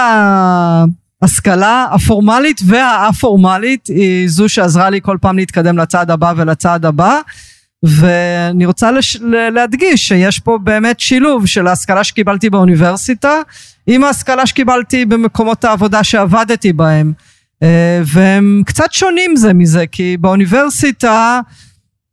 [1.22, 7.20] ההשכלה הפורמלית והא-פורמלית היא זו שעזרה לי כל פעם להתקדם לצעד הבא ולצעד הבא.
[7.84, 9.16] ואני רוצה לש...
[9.52, 13.40] להדגיש שיש פה באמת שילוב של ההשכלה שקיבלתי באוניברסיטה
[13.86, 17.12] עם ההשכלה שקיבלתי במקומות העבודה שעבדתי בהם.
[17.62, 21.40] אה, והם קצת שונים זה מזה, כי באוניברסיטה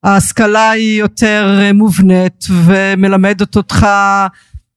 [0.04, 3.88] ההשכלה היא יותר מובנית ומלמדת אותך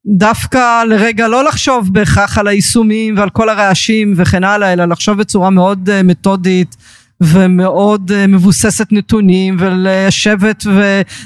[0.07, 5.51] דווקא לרגע לא לחשוב בהכרח על היישומים ועל כל הרעשים וכן הלאה, אלא לחשוב בצורה
[5.51, 6.77] מאוד אה, מתודית
[7.21, 10.65] ומאוד אה, מבוססת נתונים ולשבת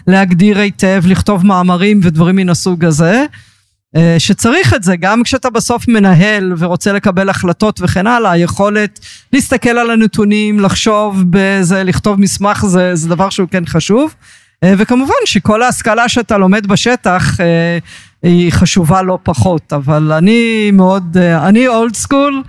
[0.07, 3.24] ולהגדיר היטב, לכתוב מאמרים ודברים מן הסוג הזה.
[3.97, 9.01] אה, שצריך את זה גם כשאתה בסוף מנהל ורוצה לקבל החלטות וכן הלאה היכולת
[9.32, 14.14] להסתכל על הנתונים לחשוב בזה לכתוב מסמך זה, זה דבר שהוא כן חשוב
[14.65, 17.79] וכמובן שכל ההשכלה שאתה לומד בשטח אה,
[18.23, 22.43] היא חשובה לא פחות אבל אני מאוד אני אולד סקול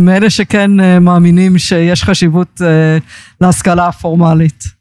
[0.00, 2.60] מאלה שכן מאמינים שיש חשיבות
[3.40, 4.76] להשכלה הפורמלית.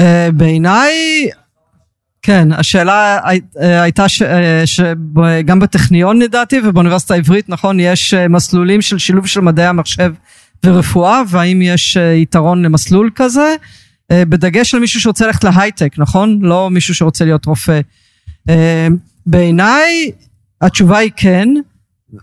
[0.00, 0.92] אה, בעיניי,
[2.22, 3.18] כן, השאלה
[3.60, 9.66] אה, הייתה שגם אה, בטכניון לדעתי ובאוניברסיטה העברית, נכון, יש מסלולים של שילוב של מדעי
[9.66, 10.12] המחשב
[10.66, 13.54] ורפואה, והאם יש יתרון למסלול כזה,
[14.12, 16.38] בדגש על מישהו שרוצה ללכת להייטק, נכון?
[16.42, 17.80] לא מישהו שרוצה להיות רופא.
[19.26, 20.10] בעיניי
[20.62, 21.48] התשובה היא כן,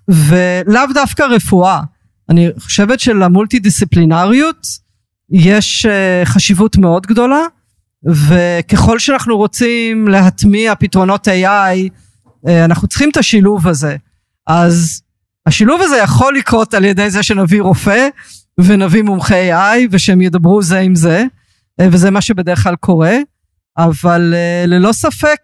[0.07, 1.81] ולאו דווקא רפואה.
[2.29, 4.67] אני חושבת שלמולטי דיסציפלינריות
[5.31, 5.85] יש
[6.25, 7.41] חשיבות מאוד גדולה.
[8.03, 11.89] וככל שאנחנו רוצים להטמיע פתרונות AI
[12.47, 13.95] אה, אנחנו צריכים את השילוב הזה
[14.47, 15.01] אז
[15.45, 18.07] השילוב הזה יכול לקרות על ידי זה שנביא רופא
[18.59, 21.25] ונביא מומחי AI ושהם ידברו זה עם זה
[21.81, 23.17] אה, וזה מה שבדרך כלל קורה
[23.79, 25.39] אבל אה, ללא ספק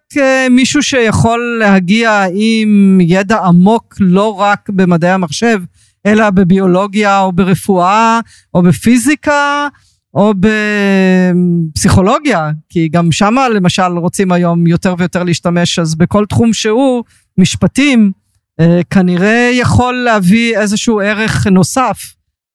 [0.49, 5.59] מישהו שיכול להגיע עם ידע עמוק לא רק במדעי המחשב
[6.05, 8.19] אלא בביולוגיה או ברפואה
[8.53, 9.67] או בפיזיקה
[10.13, 10.33] או
[11.73, 17.03] בפסיכולוגיה, כי גם שמה למשל רוצים היום יותר ויותר להשתמש, אז בכל תחום שהוא,
[17.37, 18.11] משפטים,
[18.59, 21.97] אה, כנראה יכול להביא איזשהו ערך נוסף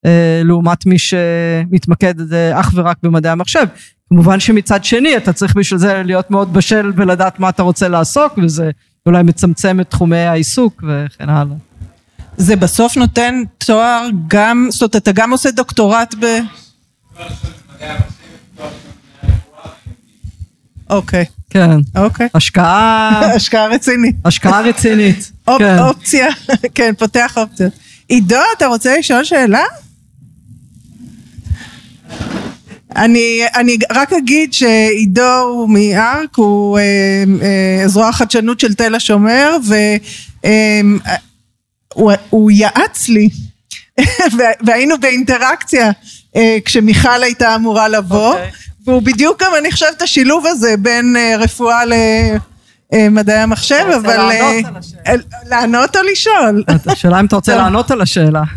[0.06, 3.64] אה, לעומת מי שמתמקד אה, אך ורק במדעי המחשב.
[4.10, 8.38] כמובן שמצד שני אתה צריך בשביל זה להיות מאוד בשל ולדעת מה אתה רוצה לעסוק
[8.42, 8.70] וזה
[9.06, 11.56] אולי מצמצם את תחומי העיסוק וכן הלאה.
[12.36, 16.26] זה בסוף נותן תואר גם, זאת אומרת אתה גם עושה דוקטורט ב...
[20.90, 21.24] אוקיי.
[21.50, 21.70] כן.
[21.96, 22.28] אוקיי.
[22.34, 23.20] השקעה...
[23.36, 24.16] השקעה רצינית.
[24.24, 25.32] השקעה רצינית.
[25.58, 25.78] כן.
[25.78, 26.26] אופציה,
[26.74, 27.72] כן, פותח אופציות.
[28.08, 29.62] עידו, אתה רוצה לשאול שאלה?
[32.96, 39.56] אני, אני רק אגיד שעידו הוא מארק, הוא אה, אה, זרוע החדשנות של תל השומר,
[42.00, 43.28] והוא אה, יעץ לי,
[44.66, 45.90] והיינו באינטראקציה
[46.36, 48.36] אה, כשמיכל הייתה אמורה לבוא, okay.
[48.36, 48.50] אוקיי.
[48.86, 51.82] והוא בדיוק גם אני חושבת השילוב הזה בין אה, רפואה
[52.92, 54.16] למדעי המחשב, אבל...
[54.16, 55.22] לענות על השאלה.
[55.48, 56.64] לענות או לשאול?
[56.92, 58.42] השאלה אם אתה רוצה לענות על השאלה.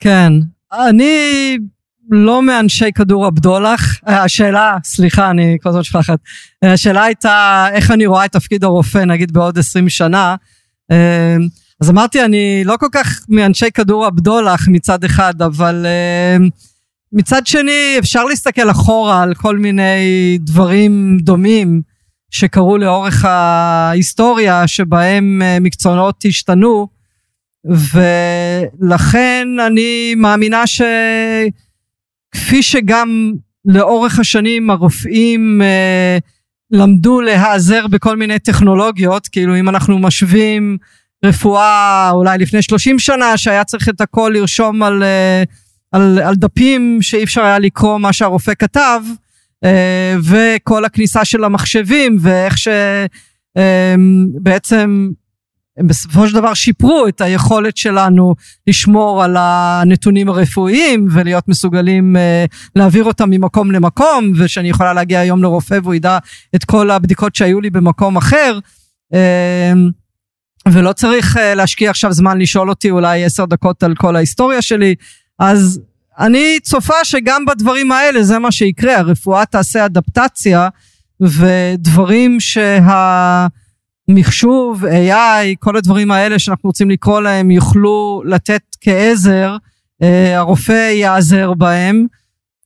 [0.00, 0.32] כן,
[0.72, 1.58] אני
[2.10, 6.18] לא מאנשי כדור הבדולח, השאלה, סליחה, אני כל הזמן שכחת,
[6.64, 10.36] אה, השאלה הייתה איך אני רואה את תפקיד הרופא נגיד בעוד 20 שנה.
[10.90, 11.36] אה,
[11.80, 15.86] אז אמרתי, אני לא כל כך מאנשי כדור הבדולח מצד אחד, אבל
[17.12, 21.82] מצד שני אפשר להסתכל אחורה על כל מיני דברים דומים
[22.30, 26.88] שקרו לאורך ההיסטוריה שבהם מקצועות השתנו,
[27.64, 30.82] ולכן אני מאמינה ש...
[32.32, 33.32] כפי שגם
[33.64, 36.18] לאורך השנים הרופאים אה,
[36.70, 40.76] למדו להיעזר בכל מיני טכנולוגיות, כאילו אם אנחנו משווים
[41.24, 45.42] רפואה אולי לפני 30 שנה שהיה צריך את הכל לרשום על, אה,
[45.92, 49.14] על, על דפים שאי אפשר היה לקרוא מה שהרופא כתב, אה,
[50.24, 52.54] וכל הכניסה של המחשבים ואיך
[53.56, 55.10] שבעצם
[55.78, 58.34] הם בסופו של דבר שיפרו את היכולת שלנו
[58.66, 62.20] לשמור על הנתונים הרפואיים ולהיות מסוגלים uh,
[62.76, 66.18] להעביר אותם ממקום למקום ושאני יכולה להגיע היום לרופא והוא ידע
[66.54, 68.58] את כל הבדיקות שהיו לי במקום אחר.
[70.72, 74.94] ולא צריך להשקיע עכשיו זמן לשאול אותי אולי עשר דקות על כל ההיסטוריה שלי.
[75.38, 75.80] אז
[76.18, 80.68] אני צופה שגם בדברים האלה זה מה שיקרה הרפואה תעשה אדפטציה
[81.20, 83.46] ודברים שה...
[84.08, 89.56] מחשוב, AI, כל הדברים האלה שאנחנו רוצים לקרוא להם יוכלו לתת כעזר,
[90.02, 92.06] אה, הרופא יעזר בהם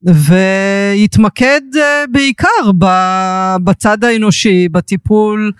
[0.02, 2.72] ויתמקד אה, בעיקר
[3.64, 5.52] בצד האנושי, בטיפול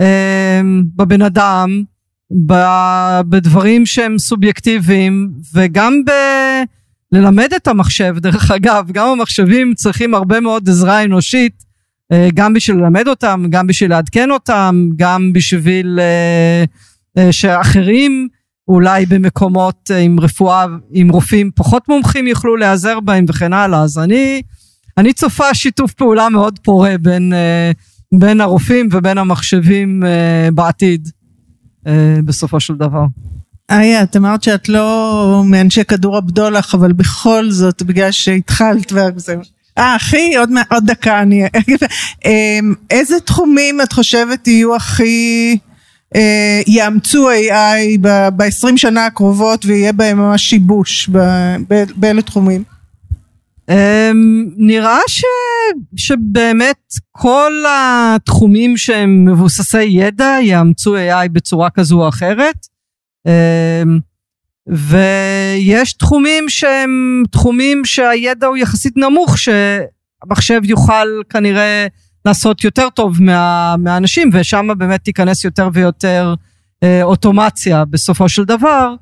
[0.00, 0.60] אה,
[0.96, 1.82] בבן אדם,
[3.28, 6.10] בדברים שהם סובייקטיביים וגם ב...
[7.12, 11.72] ללמד את המחשב, דרך אגב, גם המחשבים צריכים הרבה מאוד עזרה אנושית
[12.12, 16.64] אה, גם בשביל ללמד אותם, גם בשביל לעדכן אותם, גם בשביל אה,
[17.18, 18.28] אה, שאחרים
[18.68, 23.82] אולי במקומות עם רפואה, עם רופאים פחות מומחים יוכלו להיעזר בהם וכן הלאה.
[23.82, 24.42] אז אני,
[24.98, 27.32] אני צופה שיתוף פעולה מאוד פורה בין,
[28.18, 30.02] בין הרופאים ובין המחשבים
[30.54, 31.08] בעתיד,
[32.24, 33.04] בסופו של דבר.
[33.70, 39.36] איה, את אמרת שאת לא מאנשי כדור הבדולח, אבל בכל זאת, בגלל שהתחלת, וזה
[39.78, 41.42] אה, אחי, עוד, עוד דקה אני...
[42.24, 45.58] אמ, איזה תחומים את חושבת יהיו הכי...
[46.14, 47.98] אה, יאמצו AI
[48.36, 51.10] ב-20 שנה הקרובות ויהיה בהם ממש שיבוש
[51.96, 52.64] באילו תחומים?
[53.70, 53.74] Um,
[54.56, 55.24] נראה ש,
[55.96, 56.76] שבאמת
[57.12, 62.71] כל התחומים שהם מבוססי ידע יאמצו AI בצורה כזו או אחרת.
[63.28, 64.00] Um,
[64.66, 71.86] ויש תחומים שהם תחומים שהידע הוא יחסית נמוך שהמחשב יוכל כנראה
[72.24, 76.34] לעשות יותר טוב מה, מהאנשים ושם באמת תיכנס יותר ויותר
[76.82, 78.94] אה, אוטומציה בסופו של דבר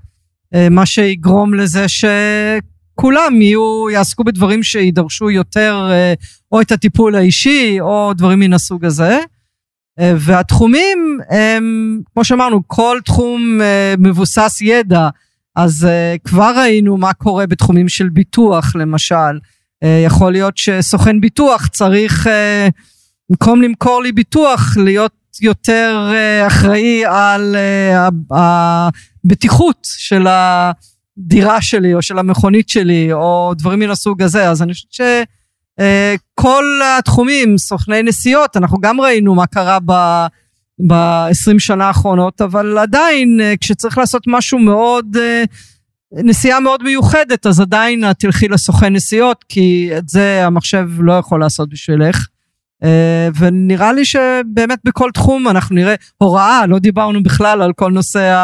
[0.54, 6.14] אה, מה שיגרום לזה שכולם יהיו יעסקו בדברים שידרשו יותר אה,
[6.52, 9.18] או את הטיפול האישי או דברים מן הסוג הזה
[10.00, 15.08] והתחומים הם כמו שאמרנו כל תחום אה, מבוסס ידע
[15.56, 19.38] אז uh, כבר ראינו מה קורה בתחומים של ביטוח למשל.
[20.06, 22.26] יכול להיות שסוכן ביטוח צריך,
[23.30, 26.12] במקום למכור לי ביטוח, להיות יותר
[26.46, 27.56] אחראי על
[28.30, 34.50] הבטיחות של הדירה שלי או של המכונית שלי או דברים מן הסוג הזה.
[34.50, 35.39] אז אני חושבת שכל
[35.80, 36.44] uh,
[36.98, 39.92] התחומים, סוכני נסיעות, אנחנו גם ראינו מה קרה ב...
[40.86, 45.44] ב-20 שנה האחרונות, אבל עדיין אה, כשצריך לעשות משהו מאוד, אה,
[46.12, 51.68] נסיעה מאוד מיוחדת, אז עדיין תלכי לסוכן נסיעות, כי את זה המחשב לא יכול לעשות
[51.68, 52.26] בשבילך.
[52.84, 58.34] אה, ונראה לי שבאמת בכל תחום אנחנו נראה הוראה, לא דיברנו בכלל על כל נושא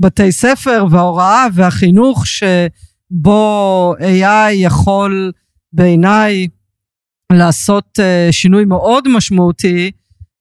[0.00, 5.32] הבתי ספר וההוראה והחינוך, שבו AI יכול
[5.72, 6.46] בעיניי
[7.32, 7.98] לעשות
[8.30, 9.90] שינוי מאוד משמעותי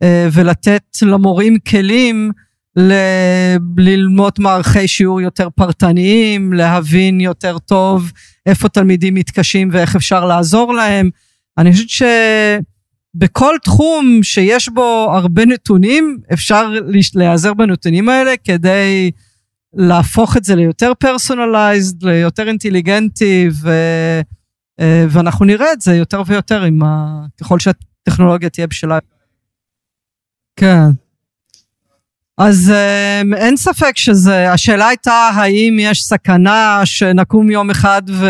[0.04, 2.32] אה, ולתת למורים כלים
[2.78, 8.12] ל- ללמוד מערכי שיעור יותר פרטניים, להבין יותר טוב
[8.46, 11.10] איפה תלמידים מתקשים ואיך אפשר לעזור להם.
[11.58, 12.10] אני חושבת
[13.16, 16.72] שבכל תחום שיש בו הרבה נתונים, אפשר
[17.16, 19.12] להיעזר בנתונים האלה כדי
[19.74, 23.72] להפוך את זה ליותר פרסונליזד, ליותר אינטליגנטי, ו...
[24.80, 27.22] אה, ואנחנו נראה את זה יותר ויותר עם ה...
[27.42, 29.00] ככל שהטכנולוגיה תהיה בשלה.
[30.56, 30.88] כן.
[32.38, 38.28] אז um, אין ספק שזה, השאלה הייתה האם יש סכנה שנקום יום אחד ו,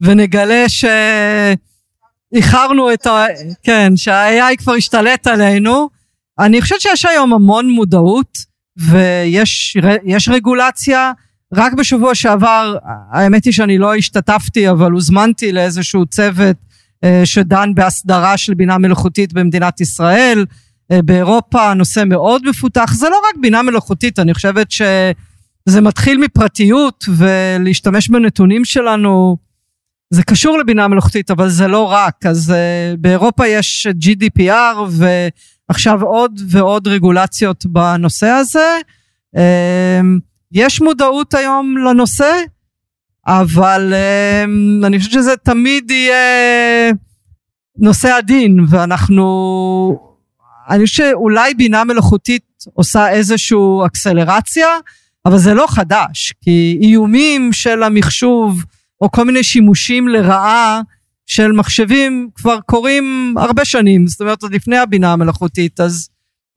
[0.00, 0.64] ונגלה
[2.34, 3.24] שאיחרנו את ה...
[3.62, 5.88] כן, שה-AI כבר השתלט עלינו.
[6.38, 8.38] אני חושבת שיש היום המון מודעות
[8.76, 11.12] ויש רגולציה.
[11.54, 12.76] רק בשבוע שעבר,
[13.12, 16.56] האמת היא שאני לא השתתפתי, אבל הוזמנתי לאיזשהו צוות
[17.04, 20.44] uh, שדן בהסדרה של בינה מלאכותית במדינת ישראל.
[20.92, 27.04] אה, באירופה הנושא מאוד מפותח, זה לא רק בינה מלאכותית, אני חושבת שזה מתחיל מפרטיות
[27.16, 29.36] ולהשתמש בנתונים שלנו,
[30.10, 32.26] זה קשור לבינה מלאכותית, אבל זה לא רק.
[32.26, 34.76] אז uh, באירופה יש GDPR
[35.68, 38.78] ועכשיו עוד ועוד רגולציות בנושא הזה.
[40.52, 42.32] יש מודעות היום לנושא,
[43.26, 46.92] אבל uh, אני חושבת שזה תמיד יהיה
[47.78, 49.24] נושא עדין, ואנחנו
[50.70, 52.42] אני חושב שאולי בינה מלאכותית
[52.74, 54.68] עושה איזושהי אקסלרציה,
[55.26, 58.64] אבל זה לא חדש, כי איומים של המחשוב,
[59.00, 60.80] או כל מיני שימושים לרעה
[61.26, 66.08] של מחשבים כבר קורים הרבה שנים, זאת אומרת עוד לפני הבינה המלאכותית, אז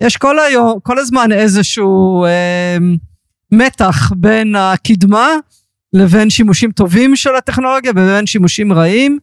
[0.03, 2.77] יש כל היום, כל הזמן איזשהו אה,
[3.51, 5.29] מתח בין הקדמה
[5.93, 9.19] לבין שימושים טובים של הטכנולוגיה ובין שימושים רעים.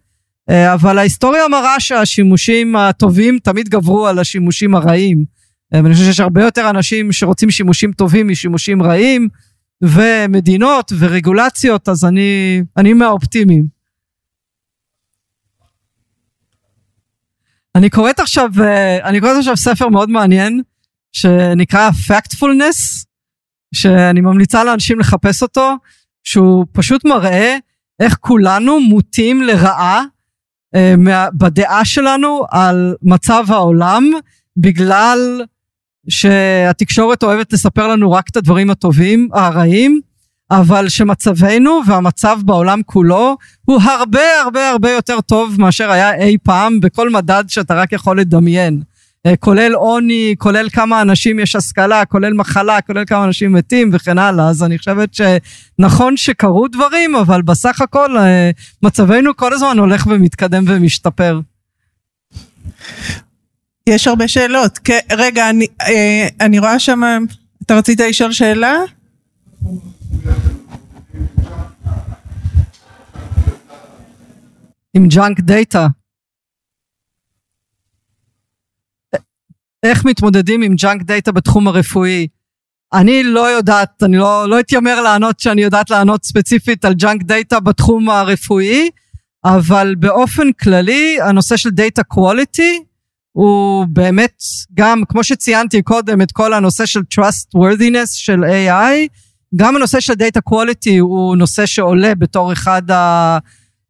[0.50, 5.24] אה, אבל ההיסטוריה מראה שהשימושים הטובים תמיד גברו על השימושים הרעים.
[5.74, 9.28] אה, ואני חושב שיש הרבה יותר אנשים שרוצים שימושים טובים משימושים רעים,
[9.82, 13.66] ומדינות ורגולציות, אז אני, אני מהאופטימיים.
[17.74, 20.62] אני קוראת עכשיו, אה, אני קוראת עכשיו ספר מאוד מעניין,
[21.12, 23.06] שנקרא Factfulness,
[23.74, 25.74] שאני ממליצה לאנשים לחפש אותו,
[26.24, 27.56] שהוא פשוט מראה
[28.00, 30.02] איך כולנו מוטים לרעה
[30.74, 30.94] אה,
[31.34, 34.04] בדעה שלנו על מצב העולם,
[34.56, 35.42] בגלל
[36.08, 40.00] שהתקשורת אוהבת לספר לנו רק את הדברים הטובים, הרעים,
[40.50, 46.80] אבל שמצבנו והמצב בעולם כולו הוא הרבה הרבה הרבה יותר טוב מאשר היה אי פעם
[46.80, 48.82] בכל מדד שאתה רק יכול לדמיין.
[49.26, 54.18] אה, כולל עוני, כולל כמה אנשים יש השכלה, כולל מחלה, כולל כמה אנשים מתים וכן
[54.18, 54.48] הלאה.
[54.48, 58.50] אז אני חושבת שנכון שקרו דברים, אבל בסך הכל אה,
[58.82, 61.40] מצבנו כל הזמן הולך ומתקדם ומשתפר.
[63.88, 64.78] יש הרבה שאלות.
[65.12, 67.00] רגע, אני, אה, אני רואה שם,
[67.62, 68.76] אתה רצית לשאול שאלה?
[74.94, 75.86] עם junk data.
[79.82, 82.26] איך מתמודדים עם junk data בתחום הרפואי.
[82.92, 87.60] אני לא יודעת, אני לא, לא אתיימר לענות שאני יודעת לענות ספציפית על junk data
[87.60, 88.90] בתחום הרפואי,
[89.44, 92.82] אבל באופן כללי הנושא של data quality
[93.32, 94.42] הוא באמת
[94.74, 99.08] גם, כמו שציינתי קודם, את כל הנושא של trustworthiness של AI,
[99.56, 102.82] גם הנושא של data quality הוא נושא שעולה בתור אחד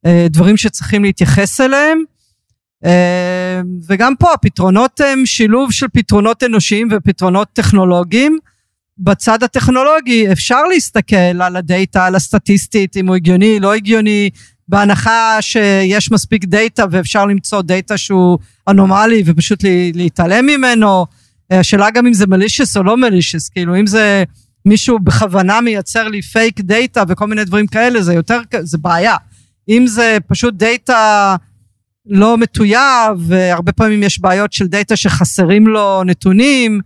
[0.05, 1.99] הדברים שצריכים להתייחס אליהם.
[2.85, 8.39] אה, וגם פה הפתרונות הם שילוב של פתרונות אנושיים ופתרונות טכנולוגיים.
[8.99, 14.31] בצד הטכנולוגי אפשר להסתכל על הדאטה, על הסטטיסטית, אם הוא הגיוני, לא הגיוני,
[14.69, 19.65] בהנחה שיש מספיק דאטה ואפשר למצוא דאטה שהוא אנומלי ופשוט
[19.95, 21.07] להתעלם ממנו.
[21.51, 24.25] השאלה גם אם זה malicious או לא malicious, כאילו אם זה
[24.65, 29.17] מישהו בכוונה מייצר לי fake data וכל מיני דברים כאלה, זה יותר, זה בעיה.
[29.69, 31.37] אם זה פשוט דאטה
[32.09, 36.81] לא מטויב, והרבה פעמים יש בעיות של דאטה שחסרים לו נתונים,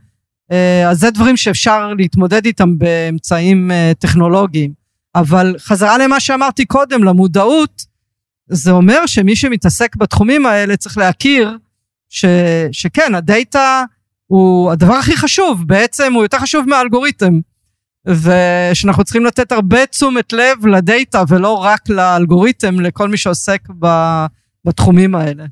[0.52, 4.72] אה, אז זה דברים שאפשר להתמודד איתם באמצעים אה, טכנולוגיים.
[5.14, 7.82] אבל חזרה למה שאמרתי קודם, למודעות,
[8.48, 11.58] זה אומר שמי שמתעסק בתחומים האלה צריך להכיר
[12.08, 12.24] ש,
[12.72, 13.84] שכן, הדאטה
[14.26, 17.40] הוא הדבר הכי חשוב, בעצם הוא יותר חשוב מהאלגוריתם.
[18.06, 23.86] ושאנחנו צריכים לתת הרבה תשומת לב לדאטה ולא רק לאלגוריתם, לכל מי שעוסק ב...
[24.64, 25.44] בתחומים האלה.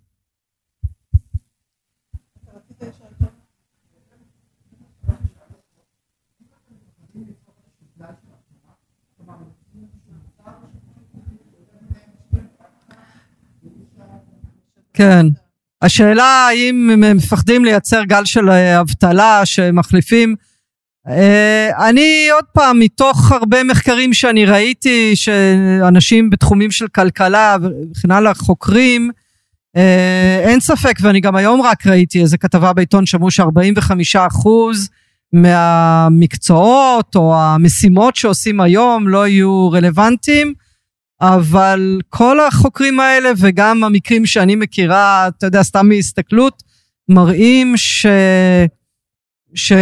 [14.94, 15.26] כן.
[15.82, 20.36] השאלה האם הם מפחדים לייצר גל של אה, אבטלה שמחליפים
[21.88, 29.10] אני עוד פעם מתוך הרבה מחקרים שאני ראיתי שאנשים בתחומים של כלכלה וכן הלאה חוקרים
[29.76, 34.88] אה, אין ספק ואני גם היום רק ראיתי איזה כתבה בעיתון שאמרו ש45 אחוז
[35.32, 40.54] מהמקצועות או המשימות שעושים היום לא יהיו רלוונטיים
[41.20, 46.62] אבל כל החוקרים האלה וגם המקרים שאני מכירה אתה יודע סתם מהסתכלות
[47.08, 48.06] מראים ש...
[49.54, 49.72] ש...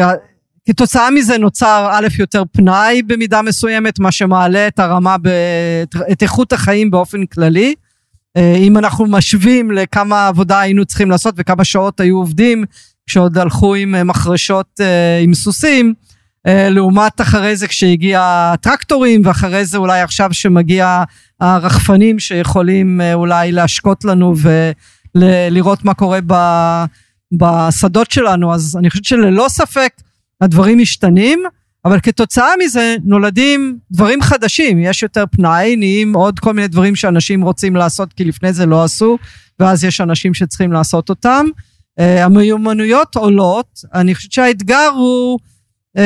[0.71, 5.29] כתוצאה מזה נוצר א' יותר פנאי במידה מסוימת, מה שמעלה את הרמה, ב,
[6.13, 7.75] את איכות החיים באופן כללי.
[8.37, 12.65] אה, אם אנחנו משווים לכמה עבודה היינו צריכים לעשות וכמה שעות היו עובדים
[13.07, 15.95] כשעוד הלכו עם אה, מחרשות אה, עם סוסים,
[16.47, 21.03] לעומת אחרי זה כשהגיע הטרקטורים ואחרי זה אולי עכשיו שמגיע
[21.41, 24.35] הרחפנים שיכולים אולי להשקות לנו
[25.15, 26.19] ולראות מה קורה
[27.33, 29.93] בשדות שלנו אז אני חושבת שללא ספק
[30.41, 31.43] הדברים משתנים,
[31.85, 37.43] אבל כתוצאה מזה נולדים דברים חדשים, יש יותר פנאי, נהיים עוד כל מיני דברים שאנשים
[37.43, 39.19] רוצים לעשות כי לפני זה לא עשו,
[39.61, 41.47] ואז יש אנשים שצריכים לעשות אותם.
[42.01, 45.39] Uh, המיומנויות עולות, אני חושבת שהאתגר הוא
[45.97, 46.01] uh,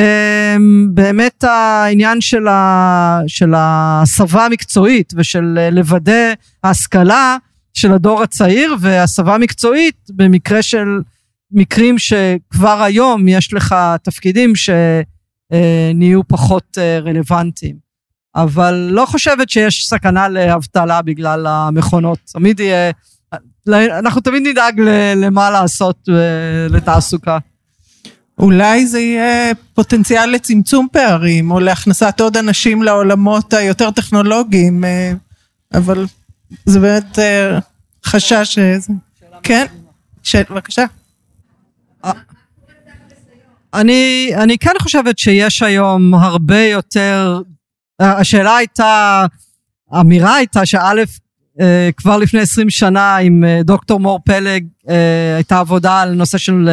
[0.93, 6.33] באמת העניין של, ה, של ההסבה המקצועית ושל uh, לוודא
[6.63, 7.37] ההשכלה
[7.73, 10.87] של הדור הצעיר והסבה מקצועית במקרה של
[11.53, 17.83] מקרים שכבר היום יש לך תפקידים שנהיו פחות אה, רלוונטיים.
[18.35, 22.19] אבל לא חושבת שיש סכנה לאבטלה בגלל המכונות.
[22.25, 22.91] תמיד יהיה,
[23.99, 24.79] אנחנו תמיד נדאג
[25.15, 26.15] למה לעשות אה,
[26.69, 27.37] לתעסוקה.
[28.39, 35.11] אולי זה יהיה פוטנציאל לצמצום פערים, או להכנסת עוד אנשים לעולמות היותר טכנולוגיים, אה,
[35.73, 36.05] אבל
[36.65, 37.59] זה באמת אה,
[38.05, 38.59] חשש.
[39.43, 39.65] כן,
[40.49, 40.85] בבקשה.
[43.73, 47.41] אני, אני כן חושבת שיש היום הרבה יותר,
[47.99, 49.25] השאלה הייתה,
[49.91, 50.93] האמירה הייתה שא',
[51.61, 54.65] אה, כבר לפני 20 שנה עם דוקטור מור פלג
[55.35, 56.69] הייתה עבודה על נושא של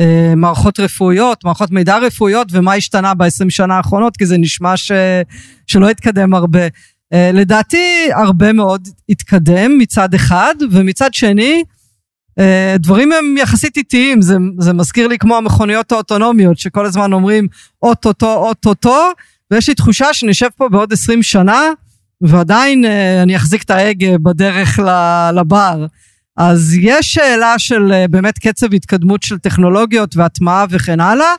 [0.00, 4.92] אה, מערכות רפואיות, מערכות מידע רפואיות, ומה השתנה ב-20 שנה האחרונות, כי זה נשמע ש...
[5.66, 6.66] שלא התקדם הרבה.
[7.12, 11.62] אה, לדעתי הרבה מאוד התקדם מצד אחד, ומצד שני, אה,
[12.78, 17.48] דברים הם יחסית איטיים, זה, זה מזכיר לי כמו המכוניות האוטונומיות, שכל הזמן אומרים
[17.82, 19.10] אוטוטו, אוטוטו,
[19.50, 21.62] ויש לי תחושה שנשב פה בעוד 20 שנה,
[22.20, 22.84] ועדיין
[23.22, 24.78] אני אחזיק את ההגה בדרך
[25.34, 25.86] לבר.
[26.40, 31.34] אז יש שאלה של אה, באמת קצב התקדמות של טכנולוגיות והטמעה וכן הלאה,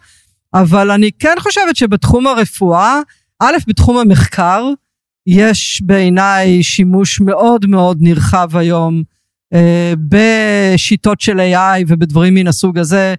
[0.54, 3.00] אבל אני כן חושבת שבתחום הרפואה,
[3.40, 4.66] א', בתחום המחקר,
[5.28, 9.11] יש בעיניי שימוש מאוד מאוד נרחב היום אה,
[10.10, 13.14] בשיטות של AI ובדברים מן הסוג הזה,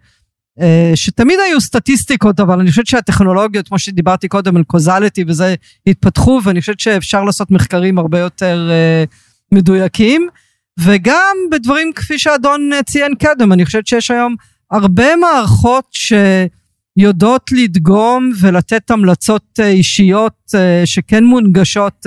[0.60, 5.54] אה, שתמיד היו סטטיסטיקות, אבל אני חושבת שהטכנולוגיות, כמו שדיברתי קודם על קוזליטי וזה,
[5.86, 9.04] התפתחו, ואני חושבת שאפשר לעשות מחקרים הרבה יותר אה,
[9.52, 10.28] מדויקים.
[10.80, 14.34] וגם בדברים כפי שאדון ציין קדם, אני חושבת שיש היום
[14.70, 15.84] הרבה מערכות
[16.98, 22.06] שיודעות לדגום ולתת המלצות אה, אישיות אה, שכן מונגשות.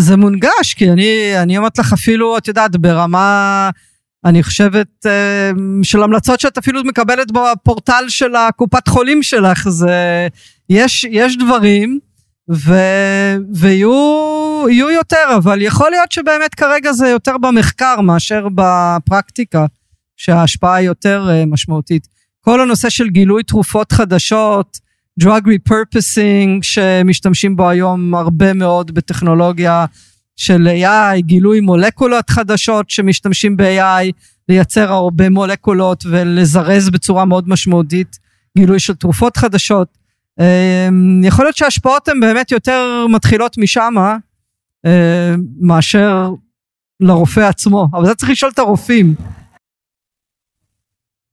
[0.00, 0.04] אה.
[0.04, 3.70] זה מונגש, כי אני, אני אומרת לך אפילו, את יודעת, ברמה,
[4.24, 5.06] אני חושבת,
[5.82, 10.28] של המלצות שאת אפילו מקבלת בפורטל של הקופת חולים שלך, זה,
[10.68, 11.98] יש, יש דברים
[12.52, 12.74] ו...
[13.54, 19.66] ויהיו יותר, אבל יכול להיות שבאמת כרגע זה יותר במחקר מאשר בפרקטיקה,
[20.16, 22.06] שההשפעה היא יותר uh, משמעותית.
[22.40, 24.78] כל הנושא של גילוי תרופות חדשות,
[25.22, 29.84] drug repurposing, שמשתמשים בו היום הרבה מאוד בטכנולוגיה
[30.36, 34.12] של AI, גילוי מולקולות חדשות שמשתמשים ב-AI,
[34.48, 38.18] לייצר הרבה מולקולות ולזרז בצורה מאוד משמעותית
[38.58, 39.98] גילוי של תרופות חדשות.
[40.40, 43.94] אמ, יכול להיות שההשפעות הן באמת יותר מתחילות משם
[44.86, 46.30] אה, מאשר
[47.00, 49.14] לרופא עצמו, אבל זה צריך לשאול את הרופאים.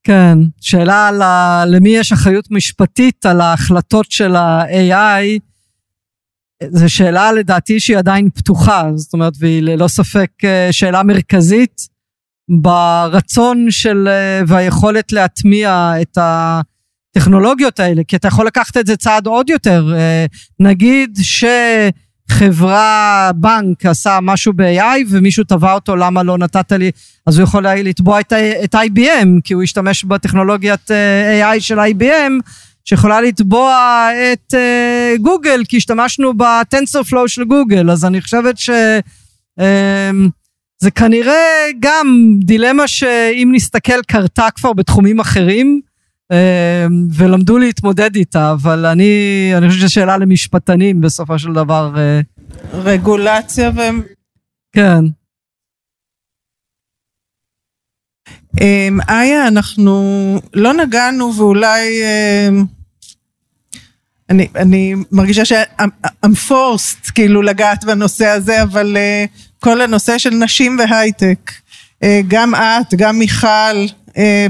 [0.07, 1.63] כן, שאלה על ה...
[1.67, 5.39] למי יש אחריות משפטית על ההחלטות של ה-AI,
[6.69, 11.81] זו שאלה לדעתי שהיא עדיין פתוחה, זאת אומרת, והיא ללא ספק אה, שאלה מרכזית
[12.61, 16.17] ברצון של אה, והיכולת להטמיע את.
[17.17, 19.93] הטכנולוגיות האלה, כי אתה יכול לקחת את זה צעד עוד יותר.
[19.95, 20.25] אה,
[20.59, 21.17] נגיד
[22.31, 26.91] שחברה, בנק עשה משהו ב-AI ומישהו תבע אותו למה לא נתת לי,
[27.25, 28.33] אז הוא יכול לתבוע את,
[28.63, 32.31] את IBM, כי הוא השתמש בטכנולוגיית אה, AI של IBM,
[32.85, 38.69] שיכולה לתבוע את uh, גוגל, כי השתמשנו ב-TensorFlow של גוגל, אז אני חושבת ש...
[39.59, 39.63] Uh,
[40.79, 45.86] זה כנראה גם דילמה שאם נסתכל קרתה כבר בתחומים אחרים, אמ,
[47.13, 51.93] ולמדו להתמודד איתה, אבל אני, אני חושב שזו שאלה למשפטנים בסופו של דבר.
[51.97, 52.21] אה.
[52.73, 53.79] רגולציה ו...
[54.71, 55.03] כן.
[58.61, 60.01] אמ, איה, אנחנו
[60.53, 62.01] לא נגענו ואולי...
[62.03, 62.65] אמ,
[64.29, 70.77] אני, אני מרגישה ש-I'm forced כאילו לגעת בנושא הזה, אבל uh, כל הנושא של נשים
[70.79, 71.51] והייטק,
[72.03, 73.85] uh, גם את, גם מיכל, אה,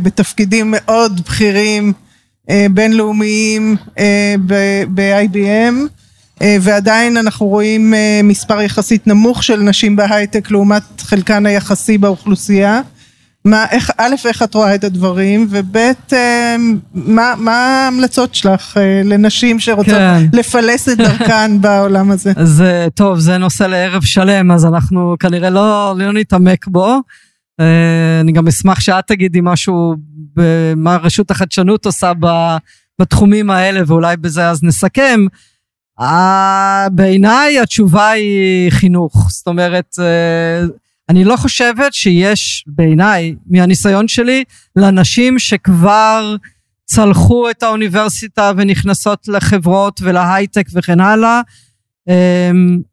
[0.01, 1.93] בתפקידים מאוד בכירים
[2.49, 4.35] אה, בינלאומיים אה,
[4.93, 5.75] ב-IBM
[6.61, 12.81] ועדיין אנחנו רואים מספר יחסית נמוך של נשים בהייטק לעומת חלקן היחסי באוכלוסייה.
[13.45, 15.77] מה, איך, א', איך את רואה את הדברים, וב',
[16.93, 20.25] מה, מה ההמלצות שלך לנשים שרוצות כן.
[20.33, 22.33] לפלס את דרכן בעולם הזה?
[22.35, 22.63] אז
[22.95, 27.01] טוב, זה נושא לערב שלם, אז אנחנו כנראה לא, לא נתעמק בו.
[27.59, 29.95] אה, אני גם אשמח שאת תגידי משהו,
[30.75, 32.11] מה רשות החדשנות עושה
[33.01, 35.25] בתחומים האלה, ואולי בזה אז נסכם.
[35.99, 39.27] אה, בעיניי התשובה היא חינוך.
[39.31, 40.65] זאת אומרת, אה,
[41.09, 44.43] אני לא חושבת שיש, בעיניי, מהניסיון שלי,
[44.75, 46.35] לנשים שכבר
[46.85, 51.41] צלחו את האוניברסיטה ונכנסות לחברות ולהייטק וכן הלאה,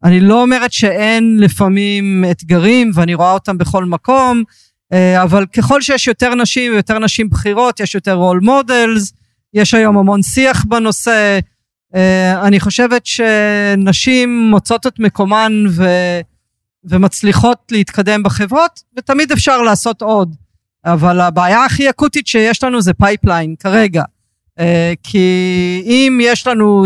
[0.03, 4.43] אני לא אומרת שאין לפעמים אתגרים ואני רואה אותם בכל מקום,
[4.93, 9.13] אה, אבל ככל שיש יותר נשים ויותר נשים בכירות, יש יותר role models,
[9.53, 11.39] יש היום המון שיח בנושא.
[11.95, 15.85] אה, אני חושבת שנשים מוצאות את מקומן ו...
[16.83, 20.35] ומצליחות להתקדם בחברות, ותמיד אפשר לעשות עוד.
[20.85, 24.03] אבל הבעיה הכי אקוטית שיש לנו זה pipeline כרגע.
[24.59, 25.27] אה, כי
[25.85, 26.85] אם יש לנו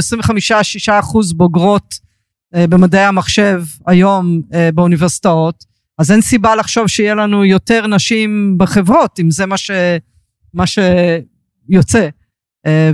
[0.88, 2.09] 25-6 אחוז בוגרות
[2.54, 5.64] במדעי המחשב היום אה, באוניברסיטאות,
[5.98, 9.72] אז אין סיבה לחשוב שיהיה לנו יותר נשים בחברות, אם זה מה, ש,
[10.54, 12.10] מה שיוצא.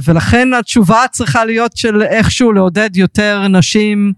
[0.03, 4.13] ולכן התשובה צריכה להיות של איכשהו לעודד יותר נשים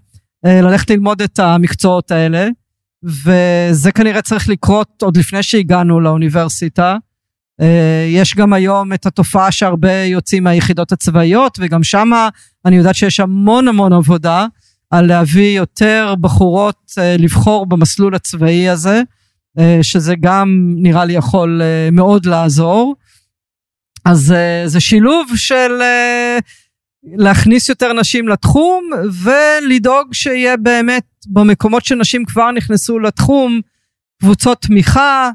[0.45, 2.47] ללכת ללמוד את המקצועות האלה.
[3.03, 6.97] וזה כנראה צריך לקרות עוד לפני שהגענו לאוניברסיטה.
[7.61, 12.29] אה, יש גם היום את התופעה שהרבה יוצאים מהיחידות הצבאיות, וגם שמה
[12.65, 14.45] אני יודעת שיש המון המון עבודה
[14.89, 19.01] על להביא יותר בחורות אה, לבחור במסלול הצבאי הזה,
[19.59, 21.61] אה, שזה גם נראה לי יכול
[21.91, 22.95] מאוד לעזור.
[24.05, 24.33] אז
[24.65, 25.81] זה שילוב של
[27.03, 28.89] להכניס יותר נשים לתחום
[29.23, 33.61] ולדאוג שיהיה באמת במקומות שנשים כבר נכנסו לתחום
[34.21, 35.31] קבוצות תמיכה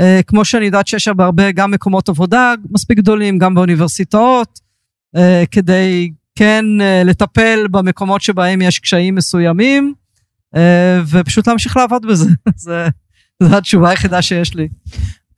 [0.00, 4.60] אה, כמו שאני יודעת שיש בהרבה גם מקומות עבודה מספיק גדולים גם באוניברסיטאות
[5.16, 9.94] אה, כדי כן אה, לטפל במקומות שבהם יש קשיים מסוימים
[10.56, 12.30] אה, ופשוט להמשיך לעבוד בזה
[13.42, 14.68] זו התשובה היחידה שיש לי.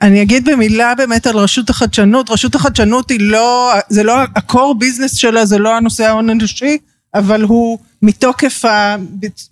[0.01, 5.17] אני אגיד במילה באמת על רשות החדשנות, רשות החדשנות היא לא, זה לא ה-core business
[5.17, 6.79] שלה, זה לא הנושא ההון אנושי,
[7.15, 8.97] אבל הוא מתוקף, ה,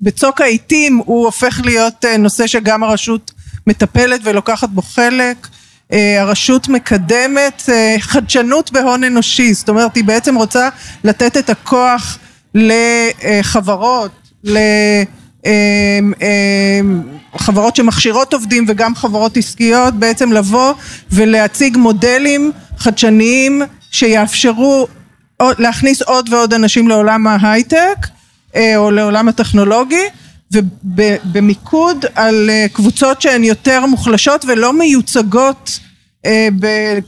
[0.00, 3.32] בצוק העיתים הוא הופך להיות אה, נושא שגם הרשות
[3.66, 5.48] מטפלת ולוקחת בו חלק.
[5.92, 10.68] אה, הרשות מקדמת אה, חדשנות בהון אנושי, זאת אומרת היא בעצם רוצה
[11.04, 12.18] לתת את הכוח
[12.54, 14.10] לחברות,
[17.36, 20.74] חברות שמכשירות עובדים וגם חברות עסקיות בעצם לבוא
[21.12, 24.86] ולהציג מודלים חדשניים שיאפשרו
[25.42, 28.06] להכניס עוד ועוד אנשים לעולם ההייטק
[28.56, 30.04] אה, או לעולם הטכנולוגי
[30.52, 35.80] ובמיקוד על אה, קבוצות שהן יותר מוחלשות ולא מיוצגות
[36.26, 36.48] אה,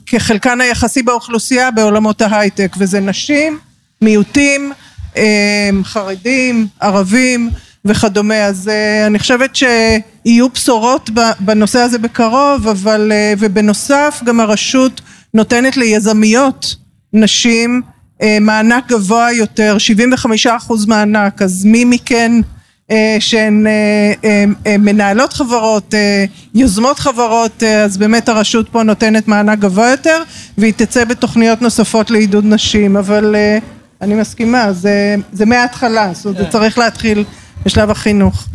[0.06, 3.58] כחלקן היחסי באוכלוסייה בעולמות ההייטק וזה נשים,
[4.02, 4.72] מיעוטים,
[5.84, 7.50] חרדים, ערבים
[7.84, 8.44] וכדומה.
[8.44, 8.70] אז
[9.06, 11.10] אני חושבת שיהיו בשורות
[11.40, 15.00] בנושא הזה בקרוב אבל ובנוסף גם הרשות
[15.34, 16.76] נותנת ליזמיות
[17.12, 17.82] נשים
[18.22, 21.42] אה, מענק גבוה יותר 75 אחוז מענק.
[21.42, 22.48] אז מי מכן אה,
[23.20, 25.94] שהן אה, מנהלות חברות
[26.54, 30.22] יוזמות חברות אז באמת הרשות פה נותנת מענק גבוה יותר
[30.58, 33.36] והיא תצא בתוכניות נוספות לעידוד נשים אבל
[34.00, 36.50] אני מסכימה זה, זה מההתחלה זאת אומרת זה כן.
[36.50, 37.24] צריך להתחיל
[37.64, 38.46] בשלב החינוך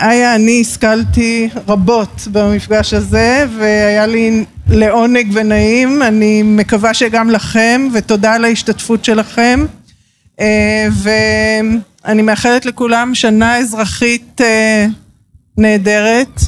[0.00, 8.34] איה אני השכלתי רבות במפגש הזה והיה לי לעונג ונעים, אני מקווה שגם לכם ותודה
[8.34, 9.64] על ההשתתפות שלכם
[10.40, 10.86] אה,
[12.04, 14.86] ואני מאחלת לכולם שנה אזרחית אה,
[15.56, 16.40] נהדרת,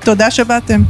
[0.00, 0.82] תודה שבאתם